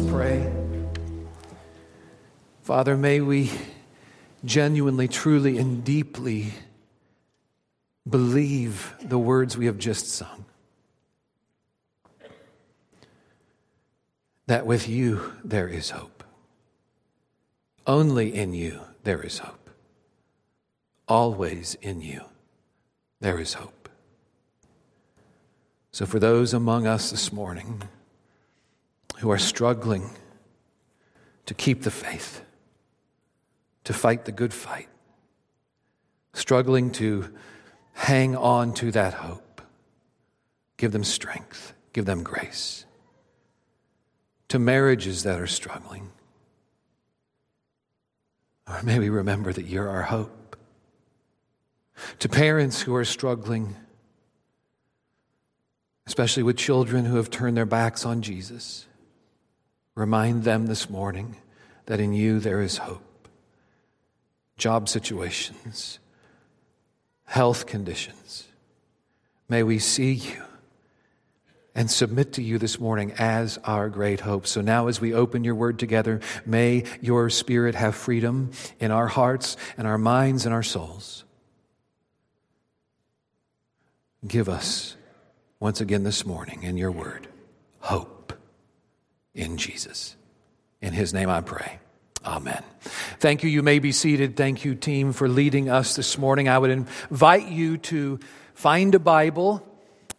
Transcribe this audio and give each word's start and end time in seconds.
Let's 0.00 0.12
pray. 0.12 0.50
Father, 2.62 2.96
may 2.96 3.20
we 3.20 3.50
genuinely, 4.46 5.08
truly, 5.08 5.58
and 5.58 5.84
deeply 5.84 6.54
believe 8.08 8.94
the 9.02 9.18
words 9.18 9.58
we 9.58 9.66
have 9.66 9.76
just 9.76 10.08
sung. 10.08 10.46
That 14.46 14.64
with 14.64 14.88
you 14.88 15.34
there 15.44 15.68
is 15.68 15.90
hope. 15.90 16.24
Only 17.86 18.34
in 18.34 18.54
you 18.54 18.80
there 19.02 19.20
is 19.20 19.40
hope. 19.40 19.68
Always 21.08 21.76
in 21.82 22.00
you 22.00 22.22
there 23.20 23.38
is 23.38 23.52
hope. 23.52 23.90
So, 25.92 26.06
for 26.06 26.18
those 26.18 26.54
among 26.54 26.86
us 26.86 27.10
this 27.10 27.30
morning 27.34 27.82
who 29.20 29.30
are 29.30 29.38
struggling 29.38 30.08
to 31.44 31.52
keep 31.52 31.82
the 31.82 31.90
faith, 31.90 32.42
to 33.84 33.92
fight 33.92 34.24
the 34.24 34.32
good 34.32 34.54
fight, 34.54 34.88
struggling 36.32 36.90
to 36.90 37.30
hang 37.92 38.34
on 38.34 38.72
to 38.72 38.90
that 38.90 39.12
hope, 39.12 39.60
give 40.78 40.92
them 40.92 41.04
strength, 41.04 41.74
give 41.92 42.06
them 42.06 42.22
grace. 42.22 42.86
To 44.48 44.58
marriages 44.58 45.22
that 45.24 45.38
are 45.38 45.46
struggling, 45.46 46.10
or 48.66 48.80
maybe 48.82 49.10
remember 49.10 49.52
that 49.52 49.66
you're 49.66 49.88
our 49.88 50.02
hope. 50.02 50.56
To 52.20 52.28
parents 52.28 52.80
who 52.80 52.94
are 52.94 53.04
struggling, 53.04 53.76
especially 56.06 56.42
with 56.42 56.56
children 56.56 57.04
who 57.04 57.16
have 57.16 57.28
turned 57.28 57.58
their 57.58 57.66
backs 57.66 58.06
on 58.06 58.22
Jesus, 58.22 58.86
remind 60.00 60.44
them 60.44 60.66
this 60.66 60.88
morning 60.88 61.36
that 61.84 62.00
in 62.00 62.14
you 62.14 62.40
there 62.40 62.62
is 62.62 62.78
hope. 62.78 63.28
Job 64.56 64.88
situations, 64.88 65.98
health 67.24 67.66
conditions, 67.66 68.48
may 69.46 69.62
we 69.62 69.78
see 69.78 70.12
you 70.12 70.42
and 71.74 71.90
submit 71.90 72.32
to 72.32 72.42
you 72.42 72.56
this 72.56 72.80
morning 72.80 73.12
as 73.18 73.58
our 73.64 73.90
great 73.90 74.20
hope. 74.20 74.46
So 74.46 74.62
now, 74.62 74.88
as 74.88 75.02
we 75.02 75.12
open 75.12 75.44
your 75.44 75.54
word 75.54 75.78
together, 75.78 76.20
may 76.46 76.84
your 77.02 77.28
spirit 77.28 77.74
have 77.74 77.94
freedom 77.94 78.52
in 78.80 78.90
our 78.90 79.06
hearts 79.06 79.58
and 79.76 79.86
our 79.86 79.98
minds 79.98 80.46
and 80.46 80.54
our 80.54 80.62
souls. 80.62 81.24
Give 84.26 84.48
us, 84.48 84.96
once 85.58 85.80
again 85.80 86.04
this 86.04 86.24
morning, 86.24 86.62
in 86.62 86.78
your 86.78 86.90
word, 86.90 87.28
hope 87.80 88.19
in 89.34 89.56
Jesus. 89.56 90.16
In 90.80 90.92
his 90.92 91.12
name 91.12 91.28
I 91.28 91.40
pray. 91.40 91.78
Amen. 92.24 92.62
Thank 93.18 93.42
you. 93.42 93.50
You 93.50 93.62
may 93.62 93.78
be 93.78 93.92
seated. 93.92 94.36
Thank 94.36 94.64
you, 94.64 94.74
team, 94.74 95.12
for 95.12 95.28
leading 95.28 95.70
us 95.70 95.96
this 95.96 96.18
morning. 96.18 96.48
I 96.48 96.58
would 96.58 96.70
invite 96.70 97.48
you 97.48 97.78
to 97.78 98.20
find 98.54 98.94
a 98.94 98.98
Bible 98.98 99.66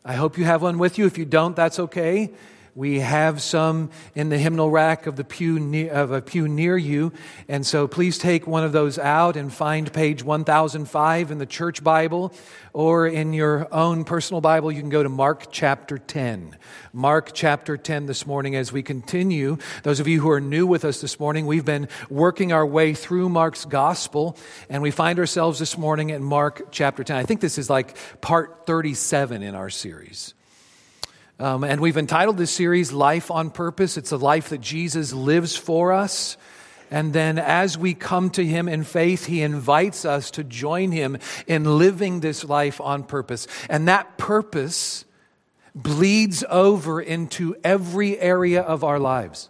I 0.04 0.14
hope 0.14 0.38
you 0.38 0.46
have 0.46 0.64
one 0.64 0.80
with 0.80 0.98
you. 0.98 1.06
If 1.06 1.18
you 1.18 1.26
don't, 1.26 1.56
that's 1.56 1.80
okay. 1.80 2.32
We 2.74 3.02
have 3.02 3.42
some 3.42 3.90
in 4.16 4.30
the 4.30 4.38
hymnal 4.38 4.72
rack 4.72 5.06
of 5.06 5.18
the 5.18 5.26
pew 5.26 5.60
near, 5.60 5.92
of 5.92 6.12
a 6.12 6.22
pew 6.22 6.48
near 6.48 6.78
you, 6.78 7.12
and 7.50 7.66
so 7.66 7.86
please 7.86 8.18
take 8.18 8.48
one 8.48 8.64
of 8.64 8.72
those 8.72 8.98
out 8.98 9.36
and 9.36 9.52
find 9.52 9.92
page 9.92 10.24
1005 10.24 11.32
in 11.32 11.38
the 11.38 11.46
church 11.46 11.84
Bible, 11.84 12.34
or 12.72 13.08
in 13.08 13.34
your 13.34 13.68
own 13.74 14.06
personal 14.06 14.40
Bible, 14.40 14.72
you 14.72 14.80
can 14.80 14.90
go 14.90 15.04
to 15.04 15.10
Mark 15.10 15.52
chapter 15.52 15.98
10. 15.98 16.56
Mark 16.94 17.32
chapter 17.34 17.76
10 17.76 18.06
this 18.06 18.26
morning 18.26 18.56
as 18.56 18.72
we 18.72 18.82
continue. 18.82 19.58
Those 19.84 20.00
of 20.00 20.08
you 20.08 20.22
who 20.22 20.30
are 20.30 20.40
new 20.40 20.66
with 20.66 20.86
us 20.86 21.02
this 21.02 21.20
morning, 21.20 21.48
we've 21.48 21.66
been 21.66 21.90
working 22.10 22.54
our 22.54 22.66
way 22.66 22.94
through 22.94 23.28
Mark's 23.28 23.66
gospel, 23.66 24.38
and 24.70 24.82
we 24.82 24.92
find 24.92 25.20
ourselves 25.20 25.60
this 25.60 25.78
morning 25.78 26.12
in 26.12 26.24
Mark 26.24 26.72
chapter 26.72 27.04
10. 27.04 27.18
I 27.18 27.24
think 27.24 27.42
this 27.42 27.58
is 27.58 27.70
like 27.70 27.98
part 28.22 28.66
37 28.66 29.44
in 29.44 29.56
our 29.56 29.70
series. 29.70 30.34
Um, 31.42 31.64
and 31.64 31.82
we've 31.82 31.98
entitled 31.98 32.38
this 32.38 32.52
series 32.52 32.94
Life 32.94 33.32
on 33.32 33.50
Purpose. 33.50 33.98
It's 33.98 34.12
a 34.12 34.18
life 34.18 34.50
that 34.50 34.62
Jesus 34.62 35.12
lives 35.12 35.56
for 35.56 35.92
us. 35.92 36.38
And 36.92 37.14
then 37.14 37.40
as 37.40 37.80
we 37.80 37.96
come 37.96 38.30
to 38.32 38.46
him 38.46 38.68
in 38.68 38.84
faith, 38.84 39.26
he 39.26 39.42
invites 39.42 40.06
us 40.06 40.30
to 40.32 40.44
join 40.44 40.92
him 40.92 41.18
in 41.48 41.80
living 41.80 42.20
this 42.20 42.44
life 42.44 42.80
on 42.80 43.04
purpose. 43.04 43.48
And 43.72 43.88
that 43.88 44.20
purpose 44.20 45.04
bleeds 45.74 46.44
over 46.48 47.02
into 47.02 47.56
every 47.64 48.20
area 48.20 48.62
of 48.62 48.84
our 48.84 49.00
lives. 49.00 49.50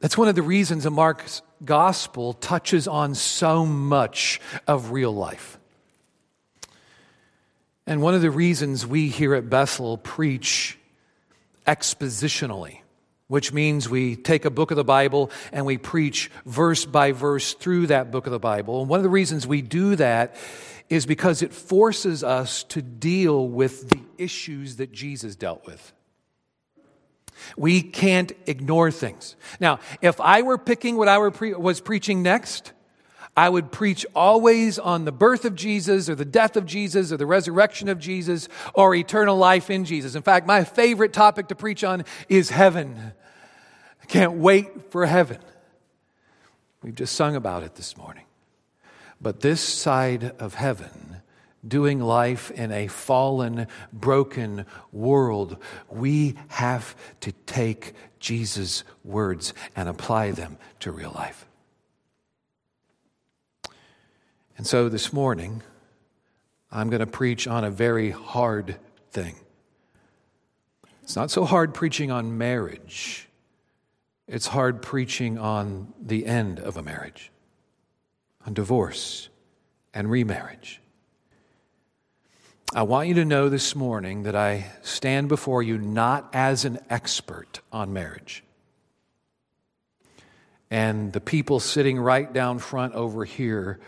That's 0.00 0.18
one 0.18 0.28
of 0.28 0.34
the 0.34 0.42
reasons 0.42 0.84
Mark's 0.90 1.40
gospel 1.64 2.34
touches 2.34 2.86
on 2.86 3.14
so 3.14 3.64
much 3.64 4.42
of 4.66 4.90
real 4.90 5.14
life. 5.14 5.58
And 7.86 8.00
one 8.00 8.14
of 8.14 8.22
the 8.22 8.30
reasons 8.30 8.86
we 8.86 9.08
here 9.08 9.34
at 9.34 9.50
Bethel 9.50 9.98
preach 9.98 10.78
expositionally, 11.66 12.78
which 13.28 13.52
means 13.52 13.88
we 13.88 14.16
take 14.16 14.44
a 14.44 14.50
book 14.50 14.70
of 14.70 14.76
the 14.76 14.84
Bible 14.84 15.30
and 15.52 15.66
we 15.66 15.76
preach 15.76 16.30
verse 16.46 16.86
by 16.86 17.12
verse 17.12 17.52
through 17.54 17.88
that 17.88 18.10
book 18.10 18.26
of 18.26 18.32
the 18.32 18.38
Bible. 18.38 18.80
And 18.80 18.88
one 18.88 19.00
of 19.00 19.04
the 19.04 19.10
reasons 19.10 19.46
we 19.46 19.60
do 19.60 19.96
that 19.96 20.34
is 20.88 21.06
because 21.06 21.42
it 21.42 21.52
forces 21.52 22.22
us 22.24 22.64
to 22.64 22.80
deal 22.80 23.48
with 23.48 23.90
the 23.90 24.00
issues 24.18 24.76
that 24.76 24.92
Jesus 24.92 25.36
dealt 25.36 25.66
with. 25.66 25.92
We 27.56 27.82
can't 27.82 28.32
ignore 28.46 28.90
things. 28.90 29.36
Now, 29.60 29.80
if 30.00 30.20
I 30.20 30.42
were 30.42 30.58
picking 30.58 30.96
what 30.96 31.08
I 31.08 31.28
pre- 31.30 31.54
was 31.54 31.80
preaching 31.80 32.22
next, 32.22 32.72
I 33.36 33.48
would 33.48 33.72
preach 33.72 34.06
always 34.14 34.78
on 34.78 35.04
the 35.04 35.12
birth 35.12 35.44
of 35.44 35.56
Jesus 35.56 36.08
or 36.08 36.14
the 36.14 36.24
death 36.24 36.56
of 36.56 36.66
Jesus 36.66 37.10
or 37.10 37.16
the 37.16 37.26
resurrection 37.26 37.88
of 37.88 37.98
Jesus 37.98 38.48
or 38.74 38.94
eternal 38.94 39.36
life 39.36 39.70
in 39.70 39.84
Jesus. 39.84 40.14
In 40.14 40.22
fact, 40.22 40.46
my 40.46 40.62
favorite 40.62 41.12
topic 41.12 41.48
to 41.48 41.56
preach 41.56 41.82
on 41.82 42.04
is 42.28 42.50
heaven. 42.50 43.12
I 44.02 44.06
can't 44.06 44.34
wait 44.34 44.92
for 44.92 45.06
heaven. 45.06 45.38
We've 46.82 46.94
just 46.94 47.16
sung 47.16 47.34
about 47.34 47.64
it 47.64 47.74
this 47.74 47.96
morning. 47.96 48.24
But 49.20 49.40
this 49.40 49.60
side 49.60 50.34
of 50.38 50.54
heaven, 50.54 51.22
doing 51.66 51.98
life 51.98 52.50
in 52.52 52.70
a 52.70 52.86
fallen, 52.86 53.66
broken 53.92 54.66
world, 54.92 55.56
we 55.88 56.36
have 56.48 56.94
to 57.20 57.32
take 57.46 57.94
Jesus' 58.20 58.84
words 59.02 59.54
and 59.74 59.88
apply 59.88 60.32
them 60.32 60.58
to 60.80 60.92
real 60.92 61.12
life. 61.12 61.46
And 64.56 64.66
so 64.66 64.88
this 64.88 65.12
morning, 65.12 65.62
I'm 66.70 66.88
going 66.88 67.00
to 67.00 67.06
preach 67.06 67.48
on 67.48 67.64
a 67.64 67.70
very 67.70 68.10
hard 68.10 68.76
thing. 69.10 69.34
It's 71.02 71.16
not 71.16 71.30
so 71.30 71.44
hard 71.44 71.74
preaching 71.74 72.10
on 72.10 72.38
marriage, 72.38 73.28
it's 74.28 74.46
hard 74.46 74.80
preaching 74.80 75.38
on 75.38 75.92
the 76.00 76.24
end 76.24 76.60
of 76.60 76.76
a 76.76 76.82
marriage, 76.82 77.30
on 78.46 78.54
divorce 78.54 79.28
and 79.92 80.10
remarriage. 80.10 80.80
I 82.74 82.82
want 82.82 83.08
you 83.08 83.14
to 83.14 83.24
know 83.24 83.48
this 83.48 83.76
morning 83.76 84.22
that 84.22 84.34
I 84.34 84.66
stand 84.82 85.28
before 85.28 85.62
you 85.62 85.78
not 85.78 86.30
as 86.32 86.64
an 86.64 86.78
expert 86.90 87.60
on 87.72 87.92
marriage. 87.92 88.42
And 90.70 91.12
the 91.12 91.20
people 91.20 91.60
sitting 91.60 92.00
right 92.00 92.32
down 92.32 92.58
front 92.58 92.94
over 92.94 93.24
here 93.24 93.78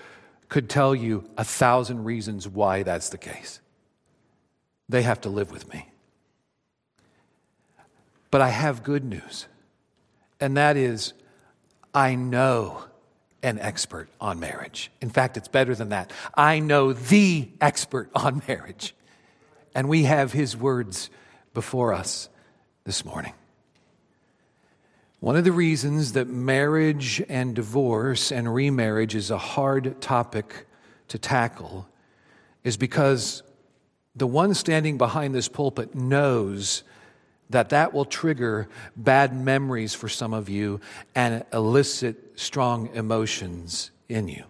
could 0.48 0.68
tell 0.68 0.94
you 0.94 1.28
a 1.36 1.44
thousand 1.44 2.04
reasons 2.04 2.46
why 2.48 2.82
that's 2.82 3.08
the 3.10 3.18
case. 3.18 3.60
They 4.88 5.02
have 5.02 5.20
to 5.22 5.28
live 5.28 5.50
with 5.50 5.72
me. 5.72 5.88
But 8.30 8.40
I 8.40 8.48
have 8.48 8.82
good 8.82 9.04
news, 9.04 9.46
and 10.40 10.56
that 10.56 10.76
is 10.76 11.12
I 11.94 12.14
know 12.14 12.84
an 13.42 13.58
expert 13.58 14.08
on 14.20 14.40
marriage. 14.40 14.90
In 15.00 15.08
fact, 15.08 15.36
it's 15.36 15.48
better 15.48 15.74
than 15.74 15.90
that. 15.90 16.12
I 16.34 16.58
know 16.58 16.92
the 16.92 17.48
expert 17.60 18.10
on 18.14 18.42
marriage. 18.48 18.94
And 19.74 19.88
we 19.88 20.04
have 20.04 20.32
his 20.32 20.56
words 20.56 21.10
before 21.54 21.92
us 21.92 22.28
this 22.84 23.04
morning. 23.04 23.34
One 25.26 25.34
of 25.34 25.42
the 25.42 25.50
reasons 25.50 26.12
that 26.12 26.28
marriage 26.28 27.20
and 27.28 27.52
divorce 27.52 28.30
and 28.30 28.46
remarriage 28.46 29.16
is 29.16 29.32
a 29.32 29.36
hard 29.36 30.00
topic 30.00 30.68
to 31.08 31.18
tackle 31.18 31.88
is 32.62 32.76
because 32.76 33.42
the 34.14 34.28
one 34.28 34.54
standing 34.54 34.98
behind 34.98 35.34
this 35.34 35.48
pulpit 35.48 35.96
knows 35.96 36.84
that 37.50 37.70
that 37.70 37.92
will 37.92 38.04
trigger 38.04 38.68
bad 38.94 39.34
memories 39.34 39.94
for 39.94 40.08
some 40.08 40.32
of 40.32 40.48
you 40.48 40.80
and 41.16 41.44
elicit 41.52 42.38
strong 42.38 42.88
emotions 42.94 43.90
in 44.08 44.28
you. 44.28 44.44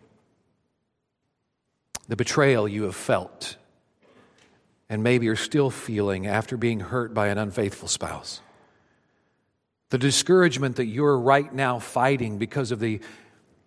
The 2.06 2.16
betrayal 2.16 2.68
you 2.68 2.82
have 2.82 2.96
felt 2.96 3.56
and 4.90 5.02
maybe 5.02 5.24
you're 5.24 5.36
still 5.36 5.70
feeling 5.70 6.26
after 6.26 6.58
being 6.58 6.80
hurt 6.80 7.14
by 7.14 7.28
an 7.28 7.38
unfaithful 7.38 7.88
spouse 7.88 8.42
the 9.90 9.98
discouragement 9.98 10.76
that 10.76 10.86
you're 10.86 11.18
right 11.18 11.52
now 11.52 11.78
fighting 11.78 12.38
because 12.38 12.70
of 12.70 12.80
the 12.80 13.00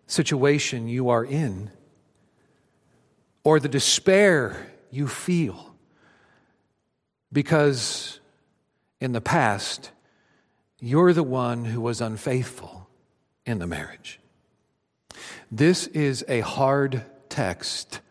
situation 0.07 0.87
you 0.87 1.09
are 1.09 1.23
in, 1.23 1.71
or 3.43 3.59
the 3.59 3.69
despair 3.69 4.67
you 4.91 5.07
feel 5.07 5.75
because 7.31 8.19
in 8.99 9.11
the 9.11 9.21
past 9.21 9.91
you're 10.79 11.13
the 11.13 11.23
one 11.23 11.65
who 11.65 11.81
was 11.81 12.01
unfaithful 12.01 12.87
in 13.45 13.59
the 13.59 13.67
marriage. 13.67 14.19
This 15.51 15.87
is 15.87 16.23
a 16.27 16.39
hard 16.41 17.03
text 17.27 18.01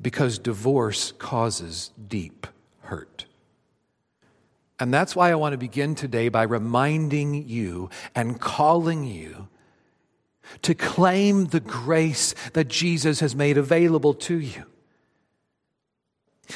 because 0.00 0.38
divorce 0.38 1.12
causes 1.12 1.92
deep 2.08 2.46
hurt. 2.80 3.26
And 4.82 4.92
that's 4.92 5.14
why 5.14 5.30
I 5.30 5.36
want 5.36 5.52
to 5.52 5.58
begin 5.58 5.94
today 5.94 6.28
by 6.28 6.42
reminding 6.42 7.48
you 7.48 7.88
and 8.16 8.40
calling 8.40 9.04
you 9.04 9.46
to 10.62 10.74
claim 10.74 11.46
the 11.46 11.60
grace 11.60 12.34
that 12.54 12.66
Jesus 12.66 13.20
has 13.20 13.36
made 13.36 13.56
available 13.56 14.12
to 14.14 14.36
you. 14.40 14.64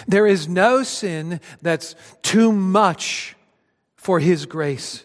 There 0.08 0.26
is 0.26 0.48
no 0.48 0.82
sin 0.82 1.40
that's 1.62 1.94
too 2.22 2.50
much 2.50 3.36
for 3.94 4.18
His 4.18 4.44
grace. 4.44 5.04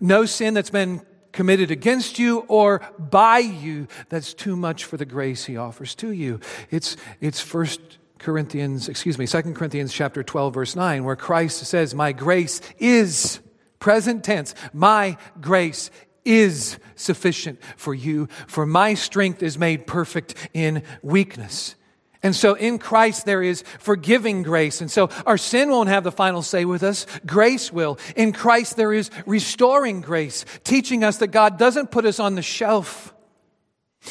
No 0.00 0.26
sin 0.26 0.54
that's 0.54 0.70
been 0.70 1.02
committed 1.30 1.70
against 1.70 2.18
you 2.18 2.40
or 2.48 2.80
by 2.98 3.38
you 3.38 3.86
that's 4.08 4.34
too 4.34 4.56
much 4.56 4.84
for 4.84 4.96
the 4.96 5.04
grace 5.04 5.44
He 5.44 5.56
offers 5.56 5.94
to 5.94 6.10
you. 6.10 6.40
It's, 6.72 6.96
it's 7.20 7.40
first 7.40 7.80
Corinthians, 8.24 8.88
excuse 8.88 9.18
me, 9.18 9.26
2 9.26 9.54
Corinthians 9.54 9.92
chapter 9.92 10.22
12 10.22 10.54
verse 10.54 10.74
9 10.74 11.04
where 11.04 11.14
Christ 11.14 11.64
says, 11.66 11.94
"My 11.94 12.12
grace 12.12 12.60
is 12.78 13.38
present 13.78 14.24
tense. 14.24 14.54
My 14.72 15.18
grace 15.40 15.90
is 16.24 16.78
sufficient 16.96 17.60
for 17.76 17.94
you, 17.94 18.28
for 18.46 18.64
my 18.64 18.94
strength 18.94 19.42
is 19.42 19.58
made 19.58 19.86
perfect 19.86 20.34
in 20.54 20.82
weakness." 21.02 21.74
And 22.22 22.34
so 22.34 22.54
in 22.54 22.78
Christ 22.78 23.26
there 23.26 23.42
is 23.42 23.62
forgiving 23.78 24.42
grace. 24.42 24.80
And 24.80 24.90
so 24.90 25.10
our 25.26 25.36
sin 25.36 25.68
won't 25.68 25.90
have 25.90 26.04
the 26.04 26.10
final 26.10 26.40
say 26.40 26.64
with 26.64 26.82
us. 26.82 27.06
Grace 27.26 27.70
will. 27.70 27.98
In 28.16 28.32
Christ 28.32 28.76
there 28.76 28.94
is 28.94 29.10
restoring 29.26 30.00
grace, 30.00 30.46
teaching 30.64 31.04
us 31.04 31.18
that 31.18 31.26
God 31.28 31.58
doesn't 31.58 31.90
put 31.90 32.06
us 32.06 32.18
on 32.18 32.34
the 32.34 32.42
shelf. 32.42 33.12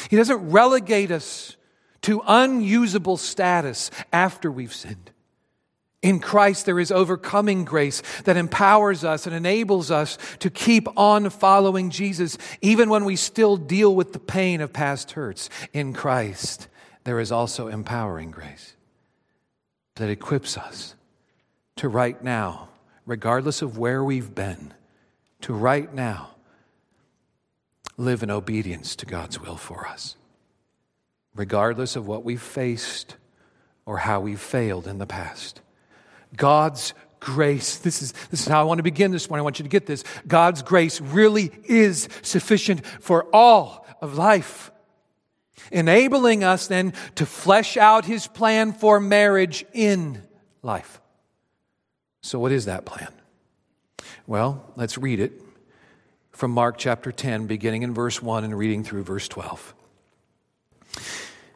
He 0.08 0.16
doesn't 0.16 0.50
relegate 0.50 1.10
us 1.10 1.56
to 2.04 2.22
unusable 2.26 3.16
status 3.16 3.90
after 4.12 4.50
we've 4.52 4.74
sinned. 4.74 5.10
In 6.02 6.20
Christ, 6.20 6.66
there 6.66 6.78
is 6.78 6.92
overcoming 6.92 7.64
grace 7.64 8.02
that 8.24 8.36
empowers 8.36 9.04
us 9.04 9.26
and 9.26 9.34
enables 9.34 9.90
us 9.90 10.18
to 10.40 10.50
keep 10.50 10.86
on 10.98 11.30
following 11.30 11.88
Jesus, 11.88 12.36
even 12.60 12.90
when 12.90 13.06
we 13.06 13.16
still 13.16 13.56
deal 13.56 13.94
with 13.94 14.12
the 14.12 14.18
pain 14.18 14.60
of 14.60 14.70
past 14.70 15.12
hurts. 15.12 15.48
In 15.72 15.94
Christ, 15.94 16.68
there 17.04 17.20
is 17.20 17.32
also 17.32 17.68
empowering 17.68 18.30
grace 18.30 18.76
that 19.94 20.10
equips 20.10 20.58
us 20.58 20.94
to 21.76 21.88
right 21.88 22.22
now, 22.22 22.68
regardless 23.06 23.62
of 23.62 23.78
where 23.78 24.04
we've 24.04 24.34
been, 24.34 24.74
to 25.40 25.54
right 25.54 25.92
now 25.94 26.32
live 27.96 28.22
in 28.22 28.30
obedience 28.30 28.94
to 28.96 29.06
God's 29.06 29.40
will 29.40 29.56
for 29.56 29.86
us 29.86 30.16
regardless 31.34 31.96
of 31.96 32.06
what 32.06 32.24
we've 32.24 32.42
faced 32.42 33.16
or 33.86 33.98
how 33.98 34.20
we've 34.20 34.40
failed 34.40 34.86
in 34.86 34.98
the 34.98 35.06
past. 35.06 35.60
God's 36.36 36.94
grace, 37.20 37.76
this 37.78 38.02
is, 38.02 38.12
this 38.30 38.42
is 38.42 38.48
how 38.48 38.60
I 38.60 38.64
want 38.64 38.78
to 38.78 38.82
begin 38.82 39.10
this 39.10 39.28
morning. 39.28 39.42
I 39.42 39.44
want 39.44 39.58
you 39.58 39.64
to 39.64 39.68
get 39.68 39.86
this. 39.86 40.04
God's 40.26 40.62
grace 40.62 41.00
really 41.00 41.50
is 41.64 42.08
sufficient 42.22 42.86
for 42.86 43.24
all 43.34 43.86
of 44.00 44.16
life, 44.16 44.70
enabling 45.72 46.44
us 46.44 46.66
then 46.66 46.92
to 47.16 47.26
flesh 47.26 47.76
out 47.76 48.04
his 48.04 48.26
plan 48.26 48.72
for 48.72 49.00
marriage 49.00 49.64
in 49.72 50.22
life. 50.62 51.00
So, 52.20 52.38
what 52.38 52.52
is 52.52 52.66
that 52.66 52.84
plan? 52.84 53.12
Well, 54.26 54.72
let's 54.76 54.96
read 54.96 55.20
it 55.20 55.40
from 56.32 56.50
Mark 56.50 56.78
chapter 56.78 57.12
10, 57.12 57.46
beginning 57.46 57.82
in 57.82 57.94
verse 57.94 58.22
1 58.22 58.44
and 58.44 58.56
reading 58.56 58.82
through 58.82 59.04
verse 59.04 59.28
12. 59.28 59.74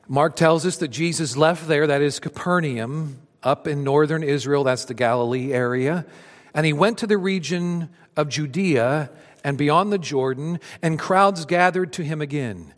Mark 0.08 0.36
tells 0.36 0.64
us 0.64 0.78
that 0.78 0.88
Jesus 0.88 1.36
left 1.36 1.68
there, 1.68 1.86
that 1.86 2.00
is 2.00 2.18
Capernaum, 2.18 3.18
up 3.42 3.68
in 3.68 3.84
northern 3.84 4.22
Israel, 4.22 4.64
that's 4.64 4.86
the 4.86 4.94
Galilee 4.94 5.52
area, 5.52 6.06
and 6.54 6.64
he 6.64 6.72
went 6.72 6.98
to 6.98 7.06
the 7.06 7.18
region 7.18 7.90
of 8.16 8.28
Judea 8.28 9.10
and 9.44 9.58
beyond 9.58 9.92
the 9.92 9.98
Jordan, 9.98 10.60
and 10.82 10.98
crowds 10.98 11.44
gathered 11.44 11.92
to 11.92 12.02
him 12.02 12.20
again. 12.20 12.74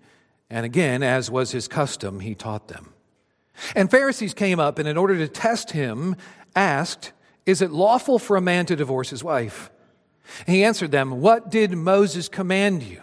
And 0.50 0.66
again, 0.66 1.02
as 1.02 1.30
was 1.30 1.52
his 1.52 1.68
custom, 1.68 2.20
he 2.20 2.34
taught 2.34 2.68
them. 2.68 2.92
And 3.76 3.90
Pharisees 3.90 4.34
came 4.34 4.58
up 4.58 4.78
and, 4.78 4.88
in 4.88 4.96
order 4.96 5.16
to 5.18 5.28
test 5.28 5.70
him, 5.70 6.16
asked, 6.56 7.12
Is 7.46 7.62
it 7.62 7.70
lawful 7.70 8.18
for 8.18 8.36
a 8.36 8.40
man 8.40 8.66
to 8.66 8.76
divorce 8.76 9.10
his 9.10 9.22
wife? 9.22 9.70
And 10.46 10.54
he 10.54 10.64
answered 10.64 10.90
them, 10.90 11.20
What 11.20 11.50
did 11.50 11.72
Moses 11.72 12.28
command 12.28 12.82
you? 12.82 13.02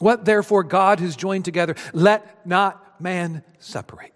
What 0.00 0.24
therefore 0.24 0.64
God 0.64 0.98
has 0.98 1.14
joined 1.14 1.44
together, 1.44 1.76
let 1.92 2.44
not 2.46 3.00
man 3.00 3.44
separate. 3.58 4.12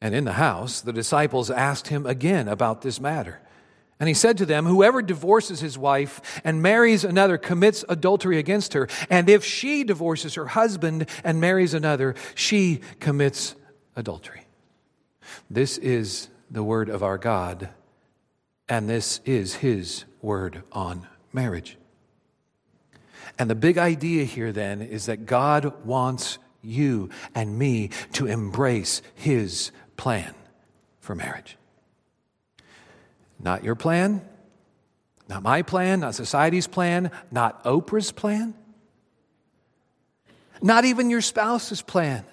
And 0.00 0.14
in 0.14 0.24
the 0.24 0.32
house, 0.32 0.80
the 0.80 0.92
disciples 0.92 1.50
asked 1.50 1.88
him 1.88 2.06
again 2.06 2.48
about 2.48 2.80
this 2.80 2.98
matter. 2.98 3.40
And 4.00 4.08
he 4.08 4.14
said 4.14 4.38
to 4.38 4.46
them, 4.46 4.64
Whoever 4.64 5.02
divorces 5.02 5.60
his 5.60 5.76
wife 5.76 6.40
and 6.42 6.62
marries 6.62 7.04
another 7.04 7.36
commits 7.36 7.84
adultery 7.86 8.38
against 8.38 8.72
her. 8.72 8.88
And 9.10 9.28
if 9.28 9.44
she 9.44 9.84
divorces 9.84 10.34
her 10.34 10.46
husband 10.46 11.06
and 11.22 11.38
marries 11.38 11.74
another, 11.74 12.14
she 12.34 12.80
commits 12.98 13.54
adultery. 13.94 14.46
This 15.50 15.76
is 15.76 16.28
the 16.50 16.62
word 16.62 16.88
of 16.88 17.02
our 17.02 17.18
God, 17.18 17.68
and 18.70 18.88
this 18.88 19.20
is 19.26 19.56
his 19.56 20.06
word 20.22 20.62
on 20.72 21.06
marriage. 21.34 21.76
And 23.38 23.48
the 23.48 23.54
big 23.54 23.78
idea 23.78 24.24
here 24.24 24.52
then 24.52 24.82
is 24.82 25.06
that 25.06 25.26
God 25.26 25.84
wants 25.84 26.38
you 26.62 27.10
and 27.34 27.58
me 27.58 27.90
to 28.12 28.26
embrace 28.26 29.02
His 29.14 29.72
plan 29.96 30.34
for 31.00 31.14
marriage. 31.14 31.56
Not 33.38 33.64
your 33.64 33.74
plan, 33.74 34.22
not 35.28 35.42
my 35.42 35.62
plan, 35.62 36.00
not 36.00 36.14
society's 36.14 36.66
plan, 36.66 37.10
not 37.30 37.64
Oprah's 37.64 38.12
plan, 38.12 38.54
not 40.60 40.84
even 40.84 41.08
your 41.08 41.22
spouse's 41.22 41.80
plan. 41.80 42.24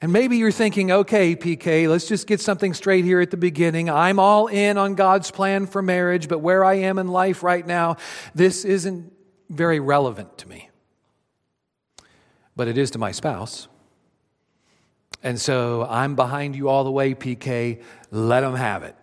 And 0.00 0.12
maybe 0.12 0.36
you're 0.36 0.50
thinking, 0.50 0.90
okay, 0.90 1.34
PK, 1.34 1.88
let's 1.88 2.06
just 2.06 2.26
get 2.26 2.40
something 2.40 2.74
straight 2.74 3.04
here 3.04 3.20
at 3.20 3.30
the 3.30 3.36
beginning. 3.36 3.88
I'm 3.88 4.18
all 4.18 4.48
in 4.48 4.76
on 4.76 4.94
God's 4.96 5.30
plan 5.30 5.66
for 5.66 5.80
marriage, 5.80 6.28
but 6.28 6.40
where 6.40 6.64
I 6.64 6.74
am 6.74 6.98
in 6.98 7.08
life 7.08 7.42
right 7.42 7.66
now, 7.66 7.96
this 8.34 8.64
isn't 8.64 9.12
very 9.48 9.80
relevant 9.80 10.36
to 10.38 10.48
me. 10.48 10.68
But 12.56 12.68
it 12.68 12.76
is 12.76 12.90
to 12.92 12.98
my 12.98 13.12
spouse. 13.12 13.68
And 15.22 15.40
so 15.40 15.86
I'm 15.88 16.16
behind 16.16 16.54
you 16.54 16.68
all 16.68 16.84
the 16.84 16.90
way, 16.90 17.14
PK. 17.14 17.82
Let 18.10 18.42
them 18.42 18.54
have 18.54 18.82
it. 18.82 18.94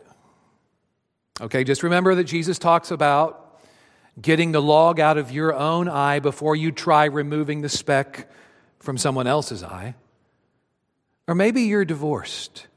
Okay, 1.42 1.64
just 1.64 1.82
remember 1.82 2.14
that 2.14 2.26
Jesus 2.26 2.60
talks 2.60 2.92
about 2.92 3.60
getting 4.22 4.52
the 4.52 4.62
log 4.62 5.00
out 5.00 5.18
of 5.18 5.32
your 5.32 5.56
own 5.56 5.88
eye 5.90 6.20
before 6.20 6.56
you 6.56 6.72
try 6.72 7.06
removing 7.06 7.62
the 7.62 7.70
speck 7.70 8.30
from 8.80 8.98
someone 8.98 9.26
else's 9.26 9.64
eye. 9.64 9.96
Or 11.32 11.34
maybe 11.34 11.62
you're 11.62 11.86
divorced 11.86 12.68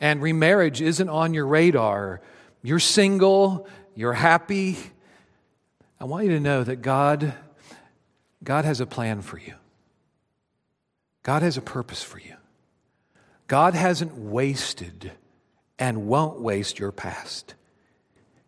and 0.00 0.22
remarriage 0.22 0.80
isn't 0.80 1.10
on 1.10 1.34
your 1.34 1.46
radar. 1.46 2.22
You're 2.62 2.78
single, 2.78 3.68
you're 3.94 4.14
happy. 4.14 4.78
I 6.00 6.04
want 6.04 6.24
you 6.24 6.30
to 6.30 6.40
know 6.40 6.64
that 6.64 6.76
God, 6.76 7.34
God 8.42 8.64
has 8.64 8.80
a 8.80 8.86
plan 8.86 9.20
for 9.20 9.36
you. 9.36 9.52
God 11.22 11.42
has 11.42 11.58
a 11.58 11.60
purpose 11.60 12.02
for 12.02 12.18
you. 12.18 12.36
God 13.48 13.74
hasn't 13.74 14.16
wasted 14.16 15.12
and 15.78 16.06
won't 16.06 16.40
waste 16.40 16.78
your 16.78 16.90
past. 16.90 17.52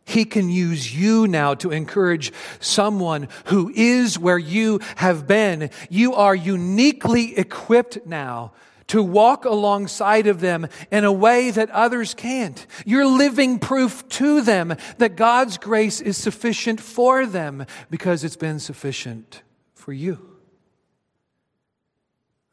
He 0.06 0.25
can 0.25 0.48
use 0.48 0.94
you 0.96 1.26
now 1.26 1.54
to 1.54 1.72
encourage 1.72 2.32
someone 2.60 3.26
who 3.46 3.72
is 3.75 4.16
where 4.16 4.38
you 4.38 4.78
have 4.94 5.26
been. 5.26 5.68
You 5.90 6.14
are 6.14 6.34
uniquely 6.34 7.36
equipped 7.36 8.06
now 8.06 8.52
to 8.86 9.02
walk 9.02 9.44
alongside 9.44 10.28
of 10.28 10.38
them 10.38 10.68
in 10.92 11.02
a 11.02 11.12
way 11.12 11.50
that 11.50 11.70
others 11.70 12.14
can't. 12.14 12.64
You're 12.84 13.04
living 13.04 13.58
proof 13.58 14.08
to 14.10 14.42
them 14.42 14.76
that 14.98 15.16
God's 15.16 15.58
grace 15.58 16.00
is 16.00 16.16
sufficient 16.16 16.80
for 16.80 17.26
them 17.26 17.66
because 17.90 18.22
it's 18.22 18.36
been 18.36 18.60
sufficient 18.60 19.42
for 19.75 19.92
you. 19.92 20.36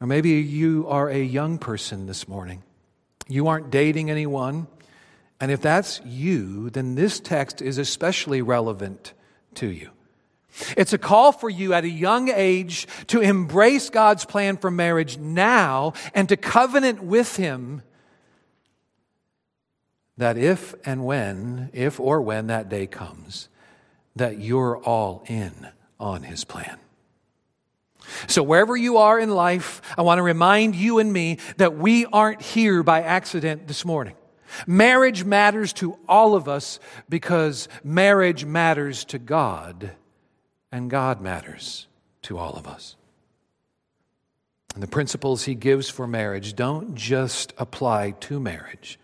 Or 0.00 0.08
maybe 0.08 0.30
you 0.30 0.86
are 0.88 1.08
a 1.08 1.22
young 1.22 1.58
person 1.58 2.06
this 2.06 2.26
morning. 2.26 2.64
You 3.28 3.46
aren't 3.46 3.70
dating 3.70 4.10
anyone. 4.10 4.66
And 5.44 5.52
if 5.52 5.60
that's 5.60 6.00
you, 6.06 6.70
then 6.70 6.94
this 6.94 7.20
text 7.20 7.60
is 7.60 7.76
especially 7.76 8.40
relevant 8.40 9.12
to 9.56 9.66
you. 9.66 9.90
It's 10.74 10.94
a 10.94 10.98
call 10.98 11.32
for 11.32 11.50
you 11.50 11.74
at 11.74 11.84
a 11.84 11.88
young 11.90 12.30
age 12.30 12.88
to 13.08 13.20
embrace 13.20 13.90
God's 13.90 14.24
plan 14.24 14.56
for 14.56 14.70
marriage 14.70 15.18
now 15.18 15.92
and 16.14 16.30
to 16.30 16.38
covenant 16.38 17.02
with 17.02 17.36
Him 17.36 17.82
that 20.16 20.38
if 20.38 20.74
and 20.86 21.04
when, 21.04 21.68
if 21.74 22.00
or 22.00 22.22
when 22.22 22.46
that 22.46 22.70
day 22.70 22.86
comes, 22.86 23.50
that 24.16 24.38
you're 24.38 24.78
all 24.78 25.24
in 25.26 25.52
on 26.00 26.22
His 26.22 26.44
plan. 26.44 26.78
So, 28.28 28.42
wherever 28.42 28.78
you 28.78 28.96
are 28.96 29.20
in 29.20 29.28
life, 29.28 29.82
I 29.98 30.00
want 30.00 30.20
to 30.20 30.22
remind 30.22 30.74
you 30.74 31.00
and 31.00 31.12
me 31.12 31.36
that 31.58 31.76
we 31.76 32.06
aren't 32.06 32.40
here 32.40 32.82
by 32.82 33.02
accident 33.02 33.68
this 33.68 33.84
morning. 33.84 34.14
Marriage 34.66 35.24
matters 35.24 35.72
to 35.74 35.98
all 36.08 36.34
of 36.34 36.48
us 36.48 36.80
because 37.08 37.68
marriage 37.82 38.44
matters 38.44 39.04
to 39.06 39.18
God 39.18 39.92
and 40.72 40.90
God 40.90 41.20
matters 41.20 41.86
to 42.22 42.38
all 42.38 42.54
of 42.54 42.66
us. 42.66 42.96
And 44.74 44.82
the 44.82 44.88
principles 44.88 45.44
he 45.44 45.54
gives 45.54 45.88
for 45.88 46.06
marriage 46.06 46.56
don't 46.56 46.94
just 46.96 47.52
apply 47.58 48.12
to 48.22 48.40
marriage, 48.40 48.98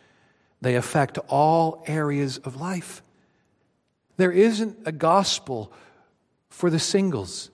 they 0.60 0.74
affect 0.74 1.18
all 1.28 1.82
areas 1.86 2.38
of 2.38 2.60
life. 2.60 3.02
There 4.16 4.32
isn't 4.32 4.76
a 4.84 4.92
gospel 4.92 5.72
for 6.50 6.68
the 6.68 6.78
singles. 6.78 7.50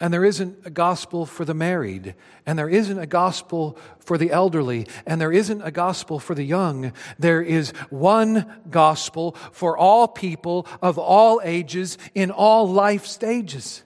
And 0.00 0.14
there 0.14 0.24
isn't 0.24 0.58
a 0.64 0.70
gospel 0.70 1.26
for 1.26 1.44
the 1.44 1.54
married, 1.54 2.14
and 2.46 2.56
there 2.56 2.68
isn't 2.68 2.98
a 2.98 3.06
gospel 3.06 3.76
for 3.98 4.16
the 4.16 4.30
elderly, 4.30 4.86
and 5.04 5.20
there 5.20 5.32
isn't 5.32 5.60
a 5.62 5.72
gospel 5.72 6.20
for 6.20 6.36
the 6.36 6.44
young. 6.44 6.92
There 7.18 7.42
is 7.42 7.70
one 7.90 8.46
gospel 8.70 9.32
for 9.50 9.76
all 9.76 10.06
people 10.06 10.68
of 10.80 10.98
all 10.98 11.40
ages 11.42 11.98
in 12.14 12.30
all 12.30 12.68
life 12.68 13.06
stages. 13.06 13.82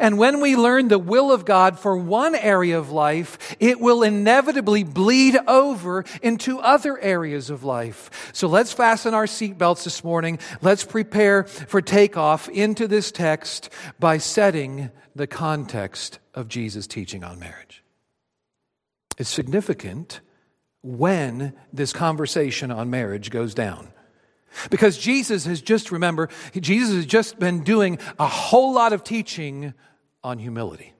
And 0.00 0.18
when 0.18 0.40
we 0.40 0.56
learn 0.56 0.88
the 0.88 0.98
will 0.98 1.30
of 1.30 1.44
God 1.44 1.78
for 1.78 1.96
one 1.96 2.34
area 2.34 2.78
of 2.78 2.90
life, 2.90 3.56
it 3.60 3.80
will 3.80 4.02
inevitably 4.02 4.82
bleed 4.82 5.36
over 5.46 6.04
into 6.20 6.58
other 6.58 6.98
areas 6.98 7.48
of 7.48 7.62
life. 7.62 8.30
So 8.32 8.48
let's 8.48 8.72
fasten 8.72 9.14
our 9.14 9.26
seatbelts 9.26 9.84
this 9.84 10.02
morning. 10.02 10.40
Let's 10.62 10.84
prepare 10.84 11.44
for 11.44 11.80
takeoff 11.80 12.48
into 12.48 12.88
this 12.88 13.12
text 13.12 13.70
by 14.00 14.18
setting 14.18 14.90
the 15.14 15.28
context 15.28 16.18
of 16.34 16.48
Jesus' 16.48 16.86
teaching 16.86 17.22
on 17.22 17.38
marriage. 17.38 17.84
It's 19.16 19.30
significant 19.30 20.20
when 20.82 21.54
this 21.72 21.92
conversation 21.92 22.70
on 22.70 22.90
marriage 22.90 23.30
goes 23.30 23.54
down. 23.54 23.92
Because 24.70 24.98
Jesus 24.98 25.44
has 25.46 25.60
just, 25.60 25.92
remember, 25.92 26.28
Jesus 26.58 26.94
has 26.94 27.06
just 27.06 27.38
been 27.38 27.62
doing 27.62 27.98
a 28.18 28.26
whole 28.26 28.72
lot 28.72 28.92
of 28.92 29.04
teaching 29.04 29.74
on 30.22 30.38
humility. 30.38 30.94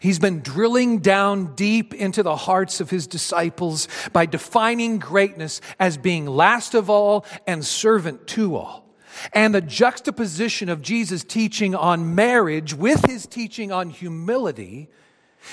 He's 0.00 0.18
been 0.18 0.40
drilling 0.40 0.98
down 0.98 1.54
deep 1.54 1.94
into 1.94 2.22
the 2.22 2.36
hearts 2.36 2.80
of 2.80 2.90
his 2.90 3.06
disciples 3.06 3.88
by 4.12 4.26
defining 4.26 4.98
greatness 4.98 5.60
as 5.78 5.96
being 5.96 6.26
last 6.26 6.74
of 6.74 6.90
all 6.90 7.24
and 7.46 7.64
servant 7.64 8.26
to 8.28 8.56
all. 8.56 8.86
And 9.32 9.54
the 9.54 9.60
juxtaposition 9.60 10.68
of 10.68 10.82
Jesus' 10.82 11.24
teaching 11.24 11.74
on 11.74 12.14
marriage 12.14 12.74
with 12.74 13.04
his 13.06 13.26
teaching 13.26 13.72
on 13.72 13.90
humility 13.90 14.88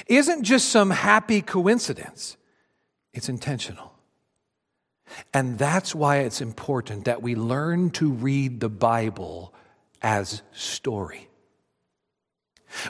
isn't 0.08 0.44
just 0.44 0.70
some 0.70 0.90
happy 0.90 1.42
coincidence, 1.42 2.38
it's 3.14 3.30
intentional. 3.30 3.93
And 5.34 5.58
that's 5.58 5.94
why 5.96 6.20
it's 6.20 6.42
important 6.42 7.06
that 7.06 7.22
we 7.22 7.36
learn 7.36 7.90
to 7.92 8.12
read 8.12 8.60
the 8.60 8.70
Bible 8.70 9.54
as 10.02 10.42
story, 10.52 11.30